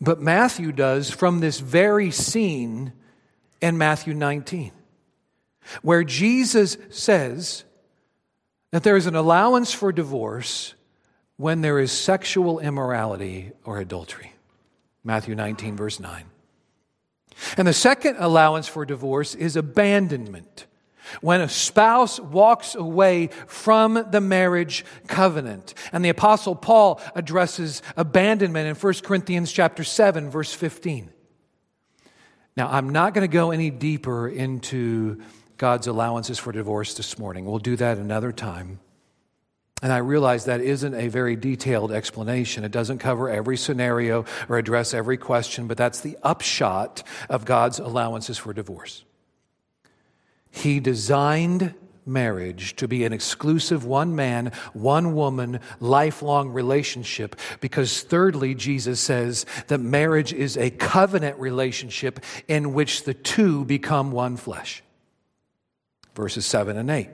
But 0.00 0.20
Matthew 0.20 0.72
does 0.72 1.10
from 1.10 1.40
this 1.40 1.60
very 1.60 2.10
scene 2.10 2.92
in 3.60 3.78
Matthew 3.78 4.14
19, 4.14 4.72
where 5.82 6.02
Jesus 6.02 6.76
says 6.90 7.64
that 8.72 8.82
there 8.82 8.96
is 8.96 9.06
an 9.06 9.14
allowance 9.14 9.72
for 9.72 9.92
divorce 9.92 10.74
when 11.36 11.60
there 11.60 11.78
is 11.78 11.92
sexual 11.92 12.58
immorality 12.58 13.52
or 13.64 13.78
adultery. 13.78 14.32
Matthew 15.04 15.34
19, 15.34 15.76
verse 15.76 16.00
9. 16.00 16.24
And 17.56 17.68
the 17.68 17.72
second 17.72 18.16
allowance 18.18 18.68
for 18.68 18.84
divorce 18.84 19.34
is 19.34 19.56
abandonment. 19.56 20.66
When 21.20 21.40
a 21.40 21.48
spouse 21.48 22.20
walks 22.20 22.74
away 22.74 23.28
from 23.46 24.06
the 24.10 24.20
marriage 24.20 24.84
covenant. 25.06 25.74
And 25.92 26.04
the 26.04 26.08
apostle 26.08 26.54
Paul 26.54 27.00
addresses 27.14 27.82
abandonment 27.96 28.68
in 28.68 28.74
1 28.74 28.94
Corinthians 29.02 29.50
chapter 29.52 29.84
7 29.84 30.30
verse 30.30 30.52
15. 30.52 31.10
Now, 32.56 32.68
I'm 32.70 32.90
not 32.90 33.14
going 33.14 33.28
to 33.28 33.32
go 33.32 33.50
any 33.50 33.70
deeper 33.70 34.28
into 34.28 35.22
God's 35.56 35.86
allowances 35.86 36.38
for 36.38 36.52
divorce 36.52 36.94
this 36.94 37.18
morning. 37.18 37.46
We'll 37.46 37.58
do 37.58 37.76
that 37.76 37.96
another 37.96 38.32
time. 38.32 38.78
And 39.82 39.92
I 39.92 39.98
realize 39.98 40.44
that 40.44 40.60
isn't 40.60 40.94
a 40.94 41.08
very 41.08 41.34
detailed 41.34 41.90
explanation. 41.90 42.62
It 42.62 42.70
doesn't 42.70 42.98
cover 42.98 43.28
every 43.28 43.56
scenario 43.56 44.24
or 44.48 44.58
address 44.58 44.94
every 44.94 45.16
question, 45.16 45.66
but 45.66 45.76
that's 45.76 46.00
the 46.00 46.16
upshot 46.22 47.02
of 47.28 47.44
God's 47.44 47.80
allowances 47.80 48.38
for 48.38 48.52
divorce. 48.52 49.04
He 50.52 50.78
designed 50.78 51.74
marriage 52.06 52.76
to 52.76 52.86
be 52.86 53.04
an 53.04 53.12
exclusive 53.12 53.84
one 53.84 54.14
man, 54.14 54.52
one 54.72 55.14
woman, 55.14 55.58
lifelong 55.80 56.50
relationship 56.50 57.34
because, 57.60 58.02
thirdly, 58.02 58.54
Jesus 58.54 59.00
says 59.00 59.46
that 59.66 59.78
marriage 59.78 60.32
is 60.32 60.56
a 60.56 60.70
covenant 60.70 61.38
relationship 61.40 62.20
in 62.46 62.74
which 62.74 63.02
the 63.02 63.14
two 63.14 63.64
become 63.64 64.12
one 64.12 64.36
flesh. 64.36 64.84
Verses 66.14 66.46
7 66.46 66.76
and 66.76 66.90
8 66.90 67.08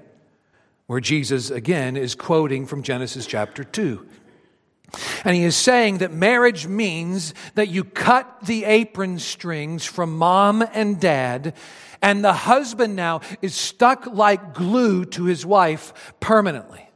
where 0.88 1.00
Jesus 1.00 1.50
again 1.50 1.98
is 1.98 2.14
quoting 2.14 2.66
from 2.66 2.82
Genesis 2.82 3.26
chapter 3.26 3.62
2. 3.62 4.06
And 5.24 5.36
he 5.36 5.44
is 5.44 5.56
saying 5.56 5.98
that 5.98 6.12
marriage 6.12 6.66
means 6.66 7.34
that 7.54 7.68
you 7.68 7.84
cut 7.84 8.46
the 8.46 8.64
apron 8.64 9.18
strings 9.18 9.84
from 9.84 10.16
mom 10.16 10.62
and 10.72 11.00
dad, 11.00 11.54
and 12.00 12.24
the 12.24 12.32
husband 12.32 12.96
now 12.96 13.20
is 13.42 13.54
stuck 13.54 14.06
like 14.06 14.54
glue 14.54 15.04
to 15.06 15.24
his 15.24 15.44
wife 15.44 16.14
permanently. 16.20 16.88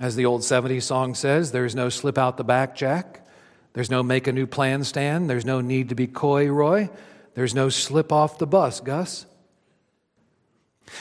As 0.00 0.16
the 0.16 0.26
old 0.26 0.42
70s 0.42 0.82
song 0.82 1.14
says, 1.14 1.52
there's 1.52 1.74
no 1.74 1.88
slip 1.88 2.18
out 2.18 2.36
the 2.36 2.44
back, 2.44 2.74
Jack. 2.76 3.26
There's 3.72 3.90
no 3.90 4.02
make 4.02 4.26
a 4.26 4.32
new 4.32 4.46
plan 4.46 4.84
stand. 4.84 5.28
There's 5.28 5.44
no 5.44 5.60
need 5.60 5.88
to 5.90 5.94
be 5.94 6.06
coy, 6.06 6.48
Roy. 6.48 6.90
There's 7.34 7.54
no 7.54 7.68
slip 7.68 8.12
off 8.12 8.38
the 8.38 8.46
bus, 8.46 8.80
Gus. 8.80 9.26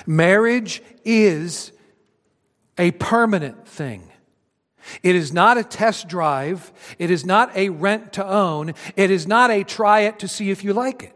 Marriage 0.05 0.81
is 1.03 1.71
a 2.77 2.91
permanent 2.91 3.67
thing. 3.67 4.11
It 5.03 5.15
is 5.15 5.31
not 5.31 5.57
a 5.57 5.63
test 5.63 6.07
drive. 6.07 6.71
It 6.99 7.11
is 7.11 7.25
not 7.25 7.55
a 7.55 7.69
rent 7.69 8.13
to 8.13 8.25
own. 8.25 8.73
It 8.95 9.11
is 9.11 9.27
not 9.27 9.51
a 9.51 9.63
try 9.63 10.01
it 10.01 10.19
to 10.19 10.27
see 10.27 10.51
if 10.51 10.63
you 10.63 10.73
like 10.73 11.03
it. 11.03 11.15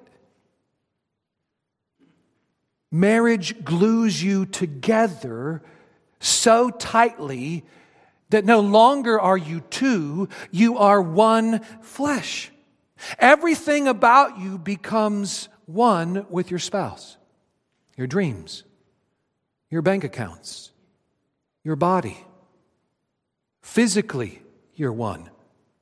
Marriage 2.92 3.64
glues 3.66 4.24
you 4.24 4.46
together 4.46 5.62
so 6.20 6.70
tightly 6.70 7.66
that 8.30 8.46
no 8.46 8.60
longer 8.60 9.20
are 9.20 9.38
you 9.38 9.62
two, 9.62 10.30
you 10.52 10.78
are 10.78 11.02
one 11.02 11.60
flesh. 11.82 12.52
Everything 13.20 13.88
about 13.88 14.40
you 14.40 14.58
becomes 14.58 15.50
one 15.66 16.26
with 16.30 16.50
your 16.50 16.60
spouse 16.60 17.18
your 17.98 18.08
dreams, 18.08 18.66
your 19.70 19.82
bank 19.82 20.04
accounts, 20.04 20.72
your 21.64 21.78
body. 21.78 22.18
Physically, 23.66 24.44
you're 24.76 24.94
one. 24.94 25.30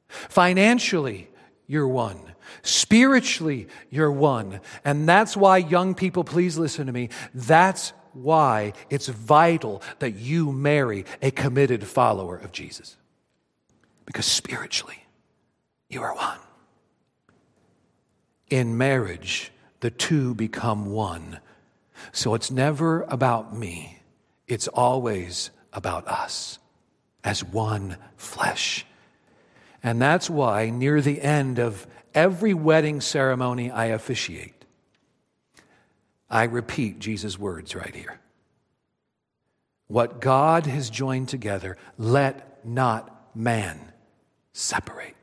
Financially, 0.07 1.29
you're 1.67 1.87
one. 1.87 2.17
Spiritually, 2.61 3.67
you're 3.89 4.11
one. 4.11 4.61
And 4.85 5.07
that's 5.07 5.35
why, 5.35 5.57
young 5.57 5.93
people, 5.93 6.23
please 6.23 6.57
listen 6.57 6.87
to 6.87 6.93
me. 6.93 7.09
That's 7.35 7.91
why 8.13 8.71
it's 8.89 9.07
vital 9.09 9.83
that 9.99 10.15
you 10.15 10.53
marry 10.53 11.03
a 11.21 11.29
committed 11.29 11.85
follower 11.85 12.37
of 12.37 12.53
Jesus. 12.53 12.95
Because 14.05 14.25
spiritually, 14.25 15.05
you 15.89 16.01
are 16.01 16.15
one. 16.15 16.39
In 18.49 18.77
marriage, 18.77 19.51
the 19.81 19.91
two 19.91 20.33
become 20.33 20.85
one 20.85 21.39
so 22.13 22.33
it's 22.33 22.49
never 22.49 23.03
about 23.03 23.55
me, 23.55 23.99
it's 24.47 24.67
always 24.67 25.51
about 25.73 26.07
us 26.07 26.59
as 27.23 27.43
one 27.43 27.97
flesh. 28.17 28.85
And 29.81 30.01
that's 30.01 30.29
why, 30.29 30.69
near 30.69 31.01
the 31.01 31.21
end 31.21 31.59
of 31.59 31.87
every 32.13 32.53
wedding 32.53 33.01
ceremony 33.01 33.71
I 33.71 33.85
officiate, 33.85 34.65
I 36.29 36.43
repeat 36.43 36.99
Jesus' 36.99 37.37
words 37.37 37.75
right 37.75 37.93
here. 37.93 38.19
What 39.87 40.21
God 40.21 40.65
has 40.65 40.89
joined 40.89 41.29
together, 41.29 41.77
let 41.97 42.65
not 42.65 43.35
man 43.35 43.79
separate. 44.53 45.15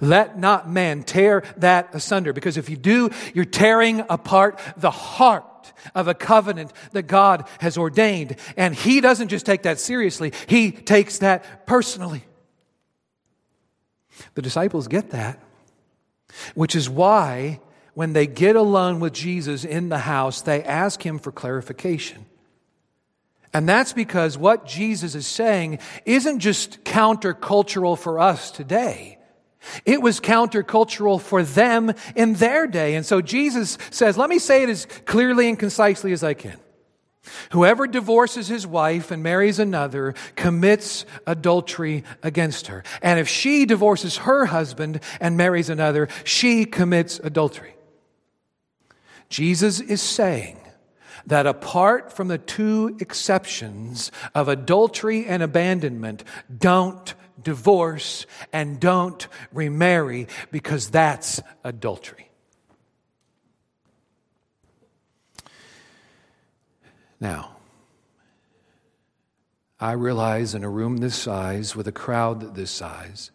Let 0.00 0.38
not 0.38 0.68
man 0.68 1.02
tear 1.02 1.44
that 1.58 1.94
asunder, 1.94 2.32
because 2.32 2.56
if 2.56 2.68
you 2.68 2.76
do, 2.76 3.10
you're 3.34 3.44
tearing 3.44 4.04
apart 4.08 4.58
the 4.76 4.90
heart 4.90 5.44
of 5.94 6.08
a 6.08 6.14
covenant 6.14 6.72
that 6.92 7.04
God 7.04 7.46
has 7.60 7.76
ordained. 7.76 8.36
And 8.56 8.74
He 8.74 9.00
doesn't 9.00 9.28
just 9.28 9.46
take 9.46 9.62
that 9.62 9.80
seriously, 9.80 10.32
He 10.46 10.72
takes 10.72 11.18
that 11.18 11.66
personally. 11.66 12.24
The 14.34 14.42
disciples 14.42 14.88
get 14.88 15.10
that, 15.10 15.40
which 16.54 16.76
is 16.76 16.88
why 16.88 17.60
when 17.94 18.12
they 18.12 18.26
get 18.26 18.56
alone 18.56 19.00
with 19.00 19.12
Jesus 19.12 19.64
in 19.64 19.88
the 19.88 19.98
house, 19.98 20.42
they 20.42 20.62
ask 20.62 21.04
Him 21.04 21.18
for 21.18 21.32
clarification. 21.32 22.26
And 23.52 23.68
that's 23.68 23.92
because 23.92 24.36
what 24.36 24.66
Jesus 24.66 25.14
is 25.14 25.28
saying 25.28 25.78
isn't 26.04 26.40
just 26.40 26.82
countercultural 26.84 27.96
for 27.96 28.18
us 28.18 28.50
today. 28.50 29.18
It 29.84 30.02
was 30.02 30.20
countercultural 30.20 31.20
for 31.20 31.42
them 31.42 31.92
in 32.14 32.34
their 32.34 32.66
day. 32.66 32.94
And 32.94 33.04
so 33.04 33.20
Jesus 33.20 33.78
says, 33.90 34.16
let 34.16 34.30
me 34.30 34.38
say 34.38 34.62
it 34.62 34.68
as 34.68 34.86
clearly 35.06 35.48
and 35.48 35.58
concisely 35.58 36.12
as 36.12 36.22
I 36.22 36.34
can. 36.34 36.58
Whoever 37.52 37.86
divorces 37.86 38.48
his 38.48 38.66
wife 38.66 39.10
and 39.10 39.22
marries 39.22 39.58
another 39.58 40.14
commits 40.36 41.06
adultery 41.26 42.04
against 42.22 42.66
her. 42.66 42.84
And 43.00 43.18
if 43.18 43.28
she 43.28 43.64
divorces 43.64 44.18
her 44.18 44.46
husband 44.46 45.00
and 45.20 45.36
marries 45.36 45.70
another, 45.70 46.08
she 46.24 46.66
commits 46.66 47.18
adultery. 47.20 47.74
Jesus 49.30 49.80
is 49.80 50.02
saying 50.02 50.58
that 51.26 51.46
apart 51.46 52.12
from 52.12 52.28
the 52.28 52.36
two 52.36 52.96
exceptions 53.00 54.12
of 54.34 54.48
adultery 54.48 55.24
and 55.24 55.42
abandonment, 55.42 56.22
don't 56.54 57.14
divorce 57.42 58.26
and 58.52 58.78
don't 58.80 59.26
remarry 59.52 60.28
because 60.50 60.90
that's 60.90 61.40
adultery. 61.62 62.30
Now, 67.20 67.56
I 69.80 69.92
realize 69.92 70.54
in 70.54 70.64
a 70.64 70.70
room 70.70 70.98
this 70.98 71.16
size, 71.16 71.74
with 71.74 71.88
a 71.88 71.92
crowd 71.92 72.54
this 72.54 72.70
size, 72.70 73.30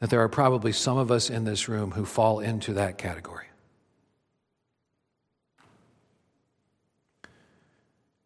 that 0.00 0.10
there 0.10 0.20
are 0.20 0.28
probably 0.28 0.72
some 0.72 0.96
of 0.96 1.10
us 1.10 1.30
in 1.30 1.44
this 1.44 1.68
room 1.68 1.92
who 1.92 2.04
fall 2.04 2.40
into 2.40 2.72
that 2.74 2.98
category. 2.98 3.46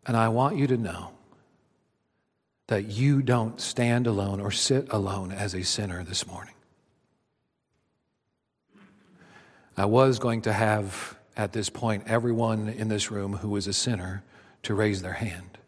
And 0.06 0.16
I 0.16 0.28
want 0.28 0.56
you 0.56 0.66
to 0.68 0.76
know 0.76 1.10
that 2.66 2.86
you 2.86 3.20
don't 3.20 3.60
stand 3.60 4.06
alone 4.06 4.40
or 4.40 4.50
sit 4.50 4.86
alone 4.90 5.32
as 5.32 5.54
a 5.54 5.62
sinner 5.62 6.02
this 6.02 6.26
morning. 6.26 6.54
I 9.76 9.86
was 9.86 10.18
going 10.18 10.42
to 10.42 10.52
have, 10.52 11.16
at 11.36 11.52
this 11.52 11.68
point, 11.68 12.04
everyone 12.06 12.68
in 12.68 12.88
this 12.88 13.10
room 13.10 13.34
who 13.34 13.54
is 13.56 13.66
a 13.66 13.72
sinner 13.72 14.22
to 14.62 14.74
raise 14.74 15.02
their 15.02 15.14
hand. 15.14 15.58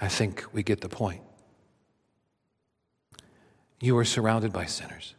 I 0.00 0.08
think 0.08 0.44
we 0.52 0.62
get 0.62 0.80
the 0.80 0.88
point. 0.88 1.22
You 3.80 3.96
are 3.96 4.04
surrounded 4.04 4.52
by 4.52 4.66
sinners, 4.66 5.14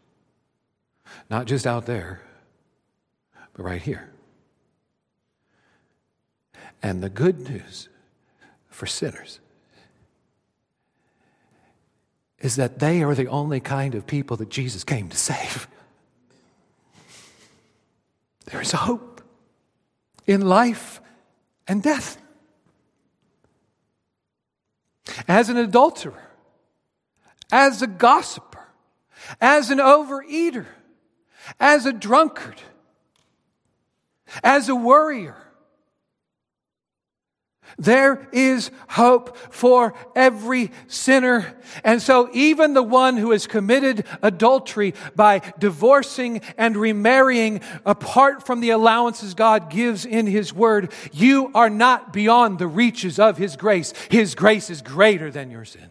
not 1.30 1.48
just 1.48 1.66
out 1.66 1.86
there, 1.86 2.22
but 3.54 3.64
right 3.64 3.82
here. 3.82 4.12
And 6.84 7.02
the 7.02 7.10
good 7.10 7.50
news 7.50 7.90
for 8.82 8.88
sinners 8.88 9.40
is 12.40 12.56
that 12.56 12.80
they 12.80 13.04
are 13.04 13.14
the 13.14 13.28
only 13.28 13.60
kind 13.60 13.94
of 13.94 14.08
people 14.08 14.38
that 14.38 14.50
Jesus 14.50 14.84
came 14.84 15.08
to 15.08 15.16
save. 15.16 15.68
There 18.46 18.60
is 18.60 18.72
hope 18.72 19.22
in 20.26 20.42
life 20.42 21.00
and 21.68 21.84
death. 21.84 22.20
As 25.28 25.50
an 25.50 25.58
adulterer, 25.58 26.32
as 27.52 27.84
a 27.84 27.88
gossiper, 27.88 28.68
as 29.40 29.70
an 29.70 29.78
overeater, 29.78 30.66
as 31.60 31.86
a 31.86 31.94
drunkard, 31.94 32.60
as 34.44 34.70
a 34.70 34.76
worrier, 34.76 35.38
there 37.78 38.28
is 38.32 38.72
hope 38.90 39.38
for 39.54 39.94
every 40.16 40.72
sinner. 40.88 41.56
And 41.84 42.02
so 42.02 42.30
even 42.34 42.74
the 42.74 42.84
one 42.84 43.18
who 43.18 43.32
has 43.32 43.48
committed 43.48 44.06
adultery 44.22 44.94
by 45.16 45.42
divorcing 45.60 46.42
and 46.58 46.76
remarrying 46.78 47.62
apart 47.86 48.46
from 48.46 48.60
the 48.60 48.72
allowances 48.72 49.34
God 49.34 49.70
gives 49.70 50.06
in 50.06 50.28
His 50.28 50.54
Word, 50.54 50.92
you 51.12 51.52
are 51.54 51.70
not 51.70 52.14
beyond 52.14 52.60
the 52.60 52.68
reaches 52.68 53.20
of 53.20 53.38
His 53.38 53.56
grace. 53.56 53.94
His 54.10 54.36
grace 54.36 54.70
is 54.70 54.82
greater 54.82 55.32
than 55.32 55.52
your 55.52 55.66
sin. 55.66 55.90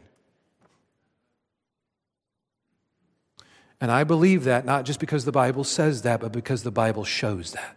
And 3.80 3.90
I 3.90 4.04
believe 4.04 4.44
that 4.44 4.66
not 4.66 4.84
just 4.84 5.00
because 5.00 5.24
the 5.24 5.32
Bible 5.32 5.64
says 5.64 6.02
that, 6.02 6.20
but 6.20 6.32
because 6.32 6.62
the 6.62 6.70
Bible 6.70 7.04
shows 7.04 7.52
that 7.52 7.76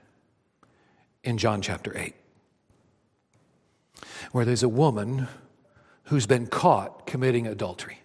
in 1.24 1.38
John 1.38 1.62
chapter 1.62 1.98
8 1.98 2.14
where 4.32 4.46
there's 4.46 4.64
a 4.64 4.70
woman 4.70 5.28
who's 6.06 6.26
been 6.26 6.48
caught 6.48 7.08
committing 7.08 7.48
adultery. 7.48 8.00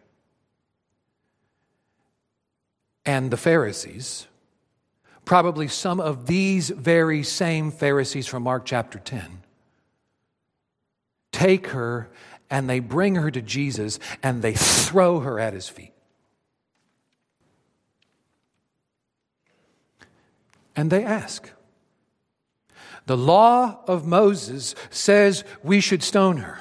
And 3.05 3.31
the 3.31 3.37
Pharisees, 3.37 4.27
probably 5.25 5.69
some 5.69 6.01
of 6.01 6.27
these 6.27 6.71
very 6.71 7.23
same 7.23 7.71
Pharisees 7.71 8.27
from 8.27 8.43
Mark 8.43 8.65
chapter 8.65 8.99
10, 8.99 9.43
take 11.33 11.69
her 11.69 12.11
and 12.51 12.69
they 12.69 12.81
bring 12.81 13.15
her 13.15 13.31
to 13.31 13.43
Jesus 13.43 13.99
and 14.23 14.43
they 14.43 14.55
throw 14.55 15.21
her 15.21 15.39
at 15.39 15.55
his 15.55 15.69
feet. 15.69 15.93
And 20.77 20.91
they 20.91 21.03
ask, 21.03 21.51
the 23.09 23.17
law 23.17 23.81
of 23.87 24.07
Moses 24.07 24.75
says 24.91 25.43
we 25.63 25.81
should 25.81 26.03
stone 26.03 26.37
her. 26.37 26.61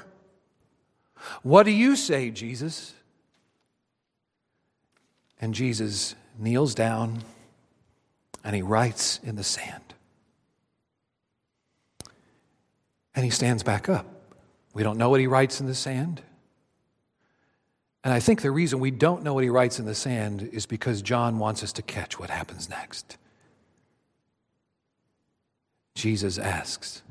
What 1.43 1.63
do 1.63 1.71
you 1.71 1.97
say, 1.97 2.31
Jesus? 2.31 2.93
And 5.41 5.53
Jesus 5.53 6.15
kneels 6.39 6.73
down 6.73 7.23
and 8.45 8.55
he 8.55 8.61
writes 8.61 9.19
in 9.23 9.35
the 9.35 9.43
sand. 9.43 9.93
And 13.13 13.25
he 13.25 13.29
stands 13.31 13.61
back 13.61 13.89
up. 13.89 14.05
We 14.73 14.83
don't 14.83 14.97
know 14.97 15.09
what 15.09 15.19
he 15.19 15.27
writes 15.27 15.59
in 15.59 15.67
the 15.67 15.75
sand. 15.75 16.21
And 18.05 18.13
I 18.13 18.21
think 18.21 18.41
the 18.41 18.51
reason 18.51 18.79
we 18.79 18.91
don't 18.91 19.21
know 19.21 19.33
what 19.33 19.43
he 19.43 19.49
writes 19.49 19.79
in 19.79 19.85
the 19.85 19.95
sand 19.95 20.49
is 20.53 20.65
because 20.65 21.01
John 21.01 21.39
wants 21.39 21.61
us 21.61 21.73
to 21.73 21.81
catch 21.81 22.17
what 22.17 22.29
happens 22.29 22.69
next. 22.69 23.17
Jesus 25.97 26.37
asks 26.37 27.01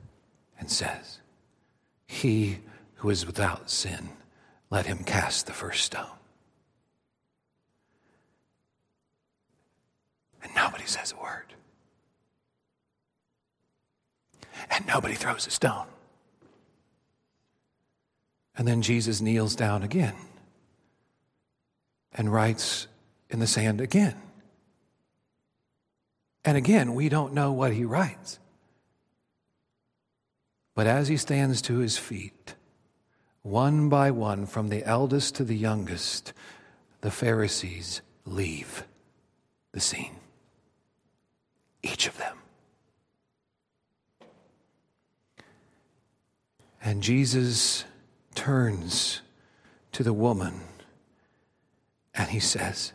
and 0.61 0.71
says, 0.71 1.19
He 2.07 2.61
who 2.95 3.11
is 3.11 3.27
without 3.27 3.69
sin, 3.69 4.11
let 4.71 4.87
him 4.87 4.99
cast 4.99 5.47
the 5.47 5.53
first 5.53 5.85
stone. 5.85 6.07
And 10.41 10.55
nobody 10.55 10.87
says 10.87 11.13
a 11.13 11.21
word. 11.21 11.53
And 14.71 14.87
nobody 14.87 15.15
throws 15.15 15.49
a 15.49 15.51
stone. 15.51 15.89
And 18.57 18.69
then 18.69 18.83
Jesus 18.83 19.21
kneels 19.21 19.57
down 19.57 19.83
again 19.83 20.15
and 22.15 22.33
writes 22.33 22.87
in 23.31 23.41
the 23.41 23.49
sand 23.49 23.81
again. 23.81 24.15
And 26.45 26.57
again, 26.57 26.95
we 26.95 27.09
don't 27.09 27.35
know 27.35 27.51
what 27.51 27.73
he 27.73 27.85
writes. 27.85 28.39
But 30.77 30.87
as 30.87 31.09
he 31.09 31.17
stands 31.17 31.63
to 31.63 31.79
his 31.79 31.97
feet, 31.97 32.55
one 33.41 33.89
by 33.89 34.11
one, 34.11 34.45
from 34.45 34.69
the 34.69 34.85
eldest 34.85 35.35
to 35.37 35.45
the 35.45 35.57
youngest, 35.57 36.35
the 37.01 37.11
Pharisees 37.11 38.03
leave 38.27 38.85
the 39.73 39.81
scene. 39.81 40.17
Each 41.83 42.07
of 42.07 42.19
them. 42.19 42.37
And 46.83 47.03
Jesus 47.03 47.85
turns 48.35 49.23
to 49.93 50.03
the 50.03 50.13
woman 50.13 50.61
and 52.15 52.29
he 52.29 52.39
says, 52.39 52.93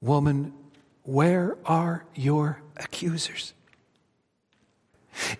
Woman, 0.00 0.52
where 1.02 1.58
are 1.64 2.04
your 2.14 2.62
accusers? 2.76 3.54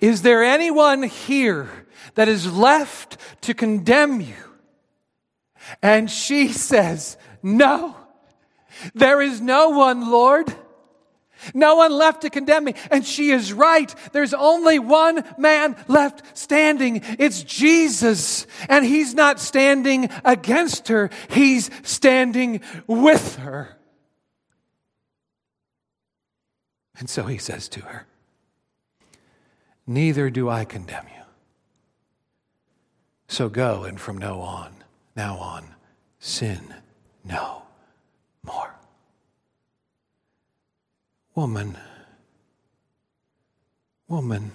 Is 0.01 0.23
there 0.23 0.43
anyone 0.45 1.03
here 1.03 1.69
that 2.15 2.29
is 2.29 2.53
left 2.53 3.17
to 3.43 3.55
condemn 3.55 4.21
you? 4.21 4.35
And 5.83 6.11
she 6.11 6.49
says, 6.49 7.17
No, 7.43 7.97
there 8.95 9.21
is 9.21 9.41
no 9.41 9.71
one, 9.71 10.11
Lord. 10.11 10.55
No 11.53 11.75
one 11.77 11.93
left 11.93 12.23
to 12.23 12.31
condemn 12.31 12.65
me. 12.65 12.75
And 12.91 13.05
she 13.05 13.31
is 13.31 13.53
right. 13.53 13.93
There's 14.13 14.33
only 14.33 14.79
one 14.79 15.25
man 15.37 15.77
left 15.89 16.39
standing. 16.39 17.03
It's 17.19 17.43
Jesus. 17.43 18.47
And 18.69 18.85
he's 18.85 19.15
not 19.15 19.41
standing 19.41 20.09
against 20.25 20.89
her, 20.89 21.11
he's 21.29 21.71
standing 21.83 22.61
with 22.87 23.37
her. 23.37 23.77
And 26.97 27.11
so 27.11 27.25
he 27.25 27.39
says 27.39 27.69
to 27.71 27.81
her, 27.81 28.07
Neither 29.87 30.31
do 30.31 30.49
I 30.49 30.65
condemn 30.65 31.07
you. 31.15 31.23
So 33.29 33.49
go 33.49 33.85
and 33.85 34.01
from 34.01 34.19
now 34.19 34.41
on, 34.41 34.73
now 35.17 35.37
on, 35.37 35.75
sin 36.19 36.75
no 37.25 37.63
more. 38.43 38.75
Woman, 41.35 41.77
woman. 44.09 44.53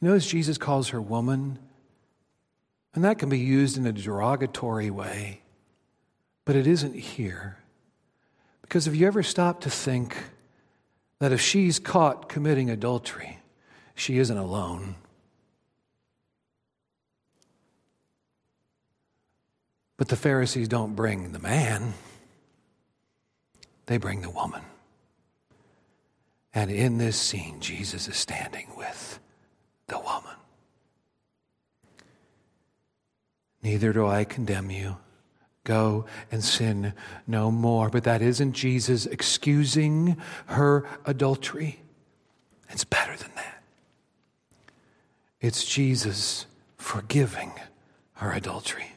You 0.00 0.08
notice 0.08 0.26
Jesus 0.26 0.58
calls 0.58 0.88
her 0.88 1.00
woman, 1.00 1.58
and 2.94 3.04
that 3.04 3.18
can 3.18 3.28
be 3.28 3.38
used 3.38 3.76
in 3.76 3.86
a 3.86 3.92
derogatory 3.92 4.90
way, 4.90 5.42
but 6.44 6.56
it 6.56 6.66
isn't 6.66 6.94
here. 6.94 7.58
Because 8.62 8.84
have 8.86 8.94
you 8.94 9.06
ever 9.06 9.22
stopped 9.22 9.62
to 9.62 9.70
think 9.70 10.16
that 11.20 11.32
if 11.32 11.40
she's 11.40 11.78
caught 11.78 12.28
committing 12.28 12.68
adultery, 12.68 13.37
she 13.98 14.18
isn't 14.18 14.36
alone. 14.36 14.94
But 19.96 20.08
the 20.08 20.16
Pharisees 20.16 20.68
don't 20.68 20.94
bring 20.94 21.32
the 21.32 21.40
man, 21.40 21.94
they 23.86 23.96
bring 23.96 24.22
the 24.22 24.30
woman. 24.30 24.62
And 26.54 26.70
in 26.70 26.98
this 26.98 27.16
scene, 27.16 27.60
Jesus 27.60 28.08
is 28.08 28.16
standing 28.16 28.68
with 28.76 29.18
the 29.88 29.98
woman. 29.98 30.36
Neither 33.62 33.92
do 33.92 34.06
I 34.06 34.24
condemn 34.24 34.70
you. 34.70 34.96
Go 35.64 36.06
and 36.32 36.42
sin 36.42 36.94
no 37.26 37.50
more. 37.50 37.90
But 37.90 38.04
that 38.04 38.22
isn't 38.22 38.54
Jesus 38.54 39.04
excusing 39.06 40.16
her 40.46 40.88
adultery. 41.04 41.80
It's 42.70 42.84
better 42.84 43.16
than 43.16 43.30
that. 43.34 43.57
It's 45.40 45.64
Jesus 45.64 46.46
forgiving 46.76 47.52
her 48.14 48.32
adultery. 48.32 48.92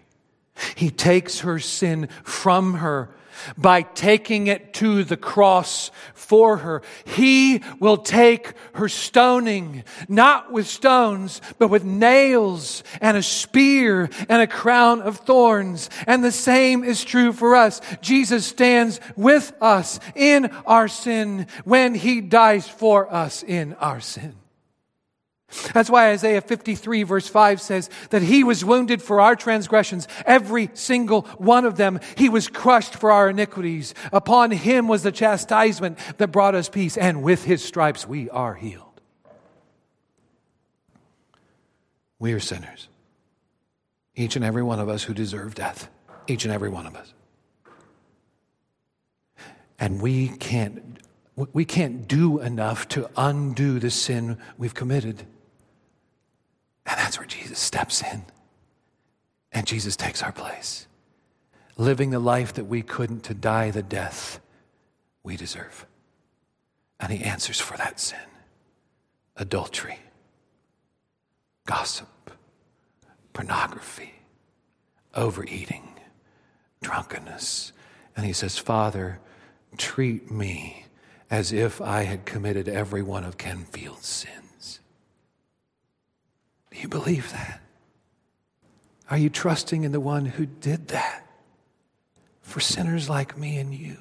He 0.75 0.89
takes 0.89 1.39
her 1.39 1.59
sin 1.59 2.09
from 2.23 2.75
her 2.75 3.09
by 3.57 3.81
taking 3.81 4.47
it 4.47 4.73
to 4.75 5.03
the 5.03 5.17
cross 5.17 5.91
for 6.13 6.57
her. 6.57 6.81
He 7.05 7.61
will 7.79 7.97
take 7.97 8.53
her 8.73 8.87
stoning, 8.89 9.83
not 10.07 10.51
with 10.51 10.67
stones, 10.67 11.41
but 11.57 11.69
with 11.69 11.83
nails 11.83 12.83
and 12.99 13.17
a 13.17 13.23
spear 13.23 14.09
and 14.29 14.41
a 14.41 14.47
crown 14.47 15.01
of 15.01 15.17
thorns. 15.17 15.89
And 16.05 16.23
the 16.23 16.31
same 16.31 16.83
is 16.83 17.03
true 17.03 17.33
for 17.33 17.55
us. 17.55 17.81
Jesus 18.01 18.45
stands 18.45 18.99
with 19.15 19.53
us 19.61 19.99
in 20.15 20.51
our 20.65 20.87
sin 20.87 21.47
when 21.63 21.95
he 21.95 22.21
dies 22.21 22.67
for 22.67 23.11
us 23.11 23.43
in 23.43 23.73
our 23.75 23.99
sin. 23.99 24.35
That's 25.73 25.89
why 25.89 26.11
Isaiah 26.11 26.41
53, 26.41 27.03
verse 27.03 27.27
5 27.27 27.59
says 27.61 27.89
that 28.09 28.21
he 28.21 28.43
was 28.43 28.63
wounded 28.63 29.01
for 29.01 29.19
our 29.19 29.35
transgressions, 29.35 30.07
every 30.25 30.69
single 30.73 31.23
one 31.37 31.65
of 31.65 31.77
them. 31.77 31.99
He 32.15 32.29
was 32.29 32.47
crushed 32.47 32.95
for 32.95 33.11
our 33.11 33.29
iniquities. 33.29 33.93
Upon 34.13 34.51
him 34.51 34.87
was 34.87 35.03
the 35.03 35.11
chastisement 35.11 35.97
that 36.17 36.29
brought 36.29 36.55
us 36.55 36.69
peace, 36.69 36.97
and 36.97 37.21
with 37.21 37.43
his 37.43 37.63
stripes 37.63 38.07
we 38.07 38.29
are 38.29 38.53
healed. 38.53 39.01
We 42.17 42.33
are 42.33 42.39
sinners. 42.39 42.87
Each 44.15 44.35
and 44.35 44.45
every 44.45 44.63
one 44.63 44.79
of 44.79 44.89
us 44.89 45.03
who 45.03 45.13
deserve 45.13 45.55
death. 45.55 45.89
Each 46.27 46.45
and 46.45 46.53
every 46.53 46.69
one 46.69 46.85
of 46.85 46.95
us. 46.95 47.13
And 49.79 50.01
we 50.01 50.27
can't, 50.27 50.99
we 51.35 51.65
can't 51.65 52.07
do 52.07 52.39
enough 52.39 52.87
to 52.89 53.09
undo 53.17 53.79
the 53.79 53.89
sin 53.89 54.37
we've 54.57 54.75
committed. 54.75 55.25
And 56.91 56.99
that's 56.99 57.17
where 57.17 57.27
Jesus 57.27 57.57
steps 57.57 58.03
in. 58.03 58.25
And 59.53 59.65
Jesus 59.65 59.95
takes 59.95 60.21
our 60.21 60.33
place, 60.33 60.87
living 61.77 62.09
the 62.09 62.19
life 62.19 62.53
that 62.55 62.65
we 62.65 62.81
couldn't 62.81 63.21
to 63.23 63.33
die 63.33 63.71
the 63.71 63.81
death 63.81 64.41
we 65.23 65.37
deserve. 65.37 65.85
And 66.99 67.13
he 67.13 67.23
answers 67.23 67.61
for 67.61 67.77
that 67.77 67.99
sin 67.99 68.19
adultery, 69.37 69.99
gossip, 71.65 72.09
pornography, 73.31 74.13
overeating, 75.15 75.93
drunkenness. 76.81 77.71
And 78.17 78.25
he 78.25 78.33
says, 78.33 78.57
Father, 78.57 79.19
treat 79.77 80.29
me 80.29 80.87
as 81.29 81.53
if 81.53 81.79
I 81.79 82.03
had 82.03 82.25
committed 82.25 82.67
every 82.67 83.01
one 83.01 83.23
of 83.23 83.37
Ken 83.37 83.63
Field's 83.63 84.07
sins. 84.07 84.40
Do 86.71 86.79
you 86.79 86.87
believe 86.87 87.31
that? 87.31 87.61
Are 89.09 89.17
you 89.17 89.29
trusting 89.29 89.83
in 89.83 89.91
the 89.91 89.99
one 89.99 90.25
who 90.25 90.45
did 90.45 90.89
that 90.89 91.25
for 92.41 92.59
sinners 92.59 93.09
like 93.09 93.37
me 93.37 93.57
and 93.57 93.73
you? 93.73 93.97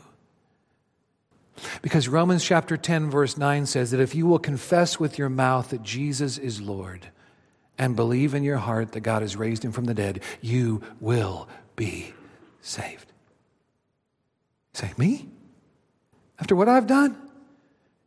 Because 1.83 2.09
Romans 2.09 2.45
chapter 2.45 2.77
10, 2.77 3.11
verse 3.11 3.37
9 3.37 3.67
says 3.67 3.91
that 3.91 4.01
if 4.01 4.15
you 4.15 4.27
will 4.27 4.39
confess 4.39 4.99
with 4.99 5.19
your 5.19 5.29
mouth 5.29 5.71
that 5.71 5.83
Jesus 5.83 6.39
is 6.39 6.61
Lord 6.61 7.09
and 7.77 7.97
believe 7.97 8.35
in 8.35 8.45
your 8.45 8.57
heart 8.57 8.93
that 8.93 9.01
God 9.01 9.23
has 9.23 9.37
raised 9.37 9.65
him 9.65 9.73
from 9.73 9.85
the 9.85 9.95
dead, 9.95 10.23
you 10.41 10.83
will 11.01 11.49
be 11.77 12.15
saved. 12.63 13.13
Say, 14.73 14.93
me? 14.97 15.29
After 16.39 16.55
what 16.55 16.69
I've 16.69 16.87
done 16.87 17.17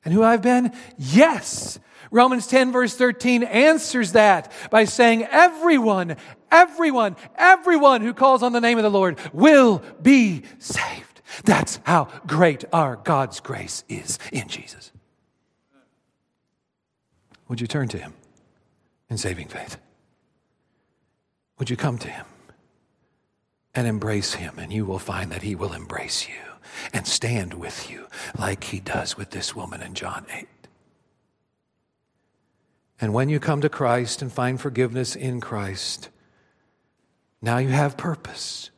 and 0.05 0.13
who 0.13 0.23
I've 0.23 0.41
been? 0.41 0.71
Yes. 0.97 1.79
Romans 2.13 2.45
10, 2.45 2.71
verse 2.71 2.95
13 2.95 3.41
answers 3.41 4.11
that 4.11 4.51
by 4.69 4.85
saying, 4.85 5.23
Everyone, 5.23 6.15
everyone, 6.51 7.15
everyone 7.35 8.01
who 8.01 8.13
calls 8.13 8.43
on 8.43 8.51
the 8.53 8.61
name 8.61 8.77
of 8.77 8.83
the 8.83 8.91
Lord 8.91 9.17
will 9.33 9.81
be 9.99 10.43
saved. 10.59 11.21
That's 11.43 11.79
how 11.83 12.09
great 12.27 12.65
our 12.71 12.97
God's 12.97 13.39
grace 13.39 13.83
is 13.89 14.19
in 14.31 14.47
Jesus. 14.47 14.91
Would 17.47 17.59
you 17.59 17.65
turn 17.65 17.87
to 17.89 17.97
Him 17.97 18.13
in 19.09 19.17
saving 19.17 19.47
faith? 19.47 19.77
Would 21.57 21.71
you 21.71 21.75
come 21.75 21.97
to 21.97 22.09
Him 22.09 22.27
and 23.73 23.87
embrace 23.87 24.35
Him, 24.35 24.59
and 24.59 24.71
you 24.71 24.85
will 24.85 24.99
find 24.99 25.31
that 25.31 25.41
He 25.41 25.55
will 25.55 25.73
embrace 25.73 26.29
you 26.29 26.35
and 26.93 27.07
stand 27.07 27.55
with 27.55 27.89
you 27.89 28.05
like 28.37 28.65
He 28.65 28.79
does 28.79 29.17
with 29.17 29.31
this 29.31 29.55
woman 29.55 29.81
in 29.81 29.95
John 29.95 30.27
8. 30.31 30.47
And 33.01 33.13
when 33.13 33.29
you 33.29 33.39
come 33.39 33.61
to 33.61 33.69
Christ 33.69 34.21
and 34.21 34.31
find 34.31 34.59
forgiveness 34.59 35.15
in 35.15 35.41
Christ, 35.41 36.09
now 37.41 37.57
you 37.57 37.69
have 37.69 37.97
purpose 37.97 38.69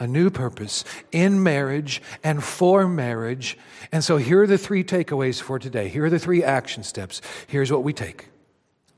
a 0.00 0.06
new 0.06 0.30
purpose 0.30 0.82
in 1.12 1.42
marriage 1.42 2.02
and 2.24 2.42
for 2.42 2.88
marriage. 2.88 3.56
And 3.92 4.02
so 4.02 4.16
here 4.16 4.42
are 4.42 4.46
the 4.46 4.58
three 4.58 4.82
takeaways 4.82 5.40
for 5.40 5.58
today. 5.58 5.88
Here 5.88 6.06
are 6.06 6.10
the 6.10 6.18
three 6.18 6.42
action 6.42 6.82
steps. 6.82 7.20
Here's 7.46 7.70
what 7.70 7.84
we 7.84 7.92
take. 7.92 8.28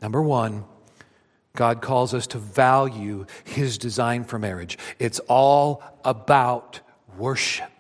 Number 0.00 0.22
one, 0.22 0.64
God 1.54 1.82
calls 1.82 2.14
us 2.14 2.28
to 2.28 2.38
value 2.38 3.26
his 3.44 3.76
design 3.76 4.24
for 4.24 4.38
marriage. 4.38 4.78
It's 4.98 5.18
all 5.28 5.82
about 6.04 6.80
worship. 7.18 7.71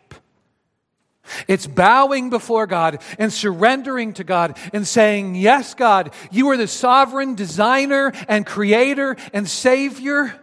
It's 1.48 1.66
bowing 1.66 2.30
before 2.30 2.66
God 2.66 3.02
and 3.18 3.32
surrendering 3.32 4.14
to 4.14 4.24
God 4.24 4.58
and 4.72 4.86
saying, 4.86 5.34
Yes, 5.34 5.74
God, 5.74 6.12
you 6.30 6.48
are 6.50 6.56
the 6.56 6.68
sovereign 6.68 7.34
designer 7.34 8.12
and 8.28 8.46
creator 8.46 9.16
and 9.32 9.48
savior 9.48 10.34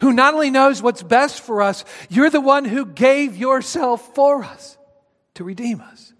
who 0.00 0.12
not 0.12 0.34
only 0.34 0.50
knows 0.50 0.82
what's 0.82 1.02
best 1.02 1.40
for 1.40 1.62
us, 1.62 1.84
you're 2.08 2.30
the 2.30 2.40
one 2.40 2.64
who 2.64 2.86
gave 2.86 3.36
yourself 3.36 4.14
for 4.14 4.44
us 4.44 4.78
to 5.34 5.44
redeem 5.44 5.80
us. 5.80 6.12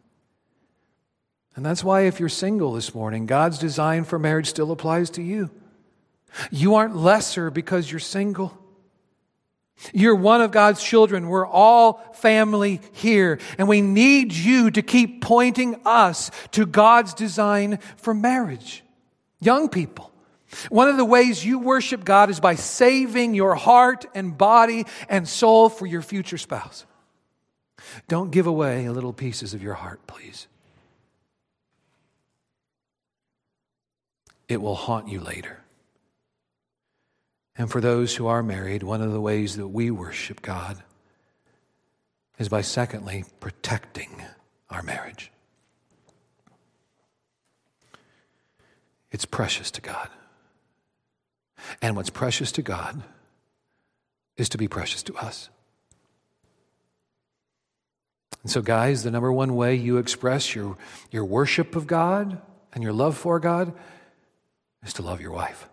And 1.57 1.65
that's 1.65 1.85
why, 1.85 2.03
if 2.03 2.19
you're 2.19 2.29
single 2.29 2.73
this 2.73 2.95
morning, 2.95 3.27
God's 3.27 3.59
design 3.59 4.05
for 4.05 4.19
marriage 4.19 4.49
still 4.49 4.73
applies 4.73 5.11
to 5.11 5.23
you. 5.23 5.51
You 6.51 6.75
aren't 6.75 6.97
lesser 6.97 7.51
because 7.51 7.91
you're 7.91 8.01
single. 8.01 8.59
You're 9.93 10.15
one 10.15 10.41
of 10.41 10.51
God's 10.51 10.83
children. 10.83 11.29
We're 11.29 11.47
all 11.47 11.95
family 12.15 12.81
here. 12.93 13.39
And 13.59 13.69
we 13.69 13.83
need 13.83 14.33
you 14.33 14.71
to 14.71 14.83
keep 14.83 15.21
pointing 15.21 15.81
us 15.85 16.31
to 16.53 16.65
God's 16.65 17.13
design 17.15 17.79
for 17.97 18.15
marriage. 18.15 18.83
Young 19.41 19.69
people, 19.69 20.11
one 20.71 20.89
of 20.89 20.97
the 20.97 21.05
ways 21.05 21.45
you 21.45 21.59
worship 21.59 22.05
God 22.05 22.31
is 22.31 22.41
by 22.41 22.55
saving 22.55 23.35
your 23.35 23.55
heart 23.55 24.07
and 24.15 24.37
body 24.37 24.87
and 25.09 25.29
soul 25.29 25.69
for 25.69 25.87
your 25.87 26.03
future 26.03 26.39
spouse. 26.39 26.87
Don't 28.09 28.31
give 28.31 28.47
away 28.47 28.89
little 28.89 29.13
pieces 29.13 29.53
of 29.55 29.63
your 29.63 29.75
heart, 29.75 30.07
please. 30.07 30.47
It 34.49 34.63
will 34.63 34.75
haunt 34.75 35.09
you 35.09 35.21
later. 35.21 35.64
And 37.57 37.71
for 37.71 37.81
those 37.81 38.17
who 38.17 38.27
are 38.27 38.43
married, 38.43 38.83
one 38.83 39.01
of 39.01 39.13
the 39.13 39.21
ways 39.21 39.57
that 39.57 39.69
we 39.69 39.91
worship 39.91 40.43
God 40.43 40.83
is 42.39 42.49
by, 42.49 42.63
secondly, 42.63 43.25
protecting 43.39 44.23
our 44.71 44.83
marriage. 44.83 45.31
It's 49.13 49.25
precious 49.25 49.71
to 49.73 49.81
God. 49.81 50.09
And 51.81 51.95
what's 51.95 52.11
precious 52.11 52.51
to 52.53 52.63
God 52.63 53.03
is 54.37 54.49
to 54.49 54.59
be 54.59 54.67
precious 54.67 55.05
to 55.05 55.17
us. 55.17 55.49
And 58.43 58.51
so, 58.51 58.61
guys, 58.61 59.05
the 59.05 59.11
number 59.11 59.33
one 59.33 59.55
way 59.55 59.77
you 59.77 59.99
express 59.99 60.55
your, 60.55 60.77
your 61.13 61.25
worship 61.25 61.77
of 61.77 61.87
God 61.87 62.43
and 62.73 62.83
your 62.83 62.93
love 62.93 63.17
for 63.17 63.39
God 63.39 63.73
is 64.85 64.93
to 64.95 65.03
love 65.03 65.21
your 65.21 65.31
wife. 65.31 65.69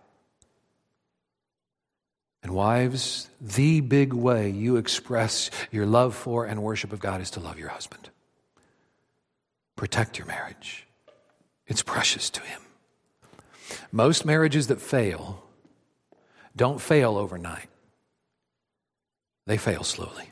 And, 2.42 2.52
wives, 2.52 3.28
the 3.40 3.80
big 3.80 4.12
way 4.12 4.50
you 4.50 4.76
express 4.76 5.50
your 5.70 5.86
love 5.86 6.14
for 6.14 6.44
and 6.44 6.62
worship 6.62 6.92
of 6.92 7.00
God 7.00 7.20
is 7.20 7.30
to 7.32 7.40
love 7.40 7.58
your 7.58 7.68
husband. 7.68 8.10
Protect 9.76 10.18
your 10.18 10.26
marriage, 10.26 10.86
it's 11.66 11.82
precious 11.82 12.30
to 12.30 12.40
him. 12.40 12.60
Most 13.90 14.24
marriages 14.24 14.66
that 14.66 14.80
fail 14.80 15.44
don't 16.54 16.80
fail 16.80 17.16
overnight, 17.16 17.68
they 19.46 19.56
fail 19.56 19.84
slowly. 19.84 20.30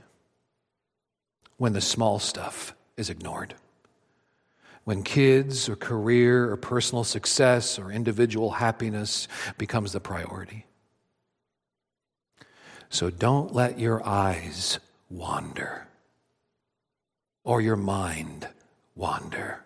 When 1.56 1.72
the 1.74 1.80
small 1.80 2.18
stuff 2.18 2.74
is 2.96 3.10
ignored. 3.10 3.54
When 4.84 5.02
kids 5.02 5.68
or 5.68 5.76
career 5.76 6.50
or 6.50 6.56
personal 6.56 7.04
success 7.04 7.78
or 7.78 7.92
individual 7.92 8.50
happiness 8.50 9.28
becomes 9.58 9.92
the 9.92 10.00
priority. 10.00 10.66
So 12.90 13.08
don't 13.08 13.54
let 13.54 13.78
your 13.78 14.06
eyes 14.06 14.80
wander 15.08 15.86
or 17.44 17.60
your 17.60 17.76
mind 17.76 18.48
wander. 18.96 19.62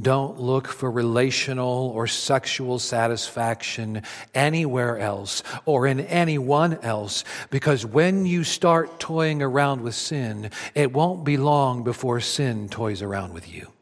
Don't 0.00 0.38
look 0.38 0.68
for 0.68 0.90
relational 0.90 1.90
or 1.94 2.06
sexual 2.06 2.78
satisfaction 2.78 4.02
anywhere 4.34 4.98
else 4.98 5.42
or 5.64 5.86
in 5.86 6.00
anyone 6.00 6.78
else, 6.82 7.24
because 7.50 7.84
when 7.84 8.26
you 8.26 8.44
start 8.44 9.00
toying 9.00 9.42
around 9.42 9.80
with 9.80 9.94
sin, 9.94 10.50
it 10.74 10.92
won't 10.92 11.24
be 11.24 11.36
long 11.36 11.82
before 11.82 12.20
sin 12.20 12.68
toys 12.68 13.02
around 13.02 13.32
with 13.32 13.52
you. 13.52 13.72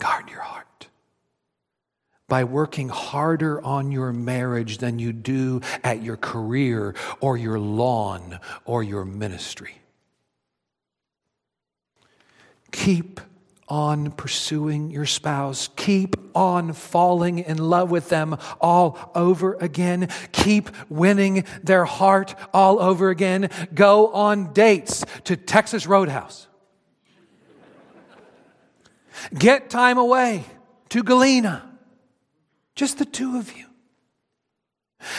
Guard 0.00 0.30
your 0.30 0.40
heart 0.40 0.66
by 2.28 2.44
working 2.44 2.88
harder 2.88 3.62
on 3.62 3.92
your 3.92 4.12
marriage 4.12 4.78
than 4.78 4.98
you 4.98 5.12
do 5.12 5.60
at 5.84 6.02
your 6.02 6.16
career 6.16 6.94
or 7.20 7.36
your 7.36 7.58
lawn 7.58 8.40
or 8.64 8.82
your 8.82 9.04
ministry. 9.04 9.78
Keep 12.72 13.20
on 13.68 14.10
pursuing 14.12 14.90
your 14.90 15.06
spouse. 15.06 15.68
Keep 15.76 16.16
on 16.36 16.72
falling 16.72 17.40
in 17.40 17.58
love 17.58 17.90
with 17.90 18.08
them 18.08 18.36
all 18.60 19.10
over 19.14 19.54
again. 19.54 20.08
Keep 20.32 20.70
winning 20.88 21.44
their 21.62 21.84
heart 21.84 22.34
all 22.52 22.80
over 22.80 23.10
again. 23.10 23.50
Go 23.74 24.08
on 24.12 24.52
dates 24.52 25.04
to 25.24 25.36
Texas 25.36 25.86
Roadhouse. 25.86 26.46
Get 29.36 29.70
time 29.70 29.98
away 29.98 30.44
to 30.90 31.02
Galena. 31.02 31.65
Just 32.76 32.98
the 32.98 33.04
two 33.04 33.38
of 33.38 33.56
you. 33.56 33.64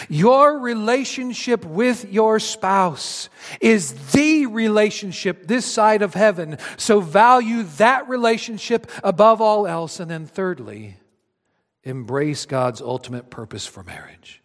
Your 0.09 0.59
relationship 0.59 1.63
with 1.65 2.11
your 2.11 2.39
spouse 2.39 3.29
is 3.61 4.11
the 4.11 4.45
relationship 4.47 5.47
this 5.47 5.65
side 5.65 6.01
of 6.01 6.13
heaven. 6.13 6.57
So 6.77 6.99
value 6.99 7.63
that 7.77 8.07
relationship 8.07 8.89
above 9.03 9.41
all 9.41 9.67
else. 9.67 9.99
And 9.99 10.09
then, 10.09 10.25
thirdly, 10.25 10.97
embrace 11.83 12.45
God's 12.45 12.81
ultimate 12.81 13.29
purpose 13.29 13.65
for 13.65 13.83
marriage. 13.83 14.41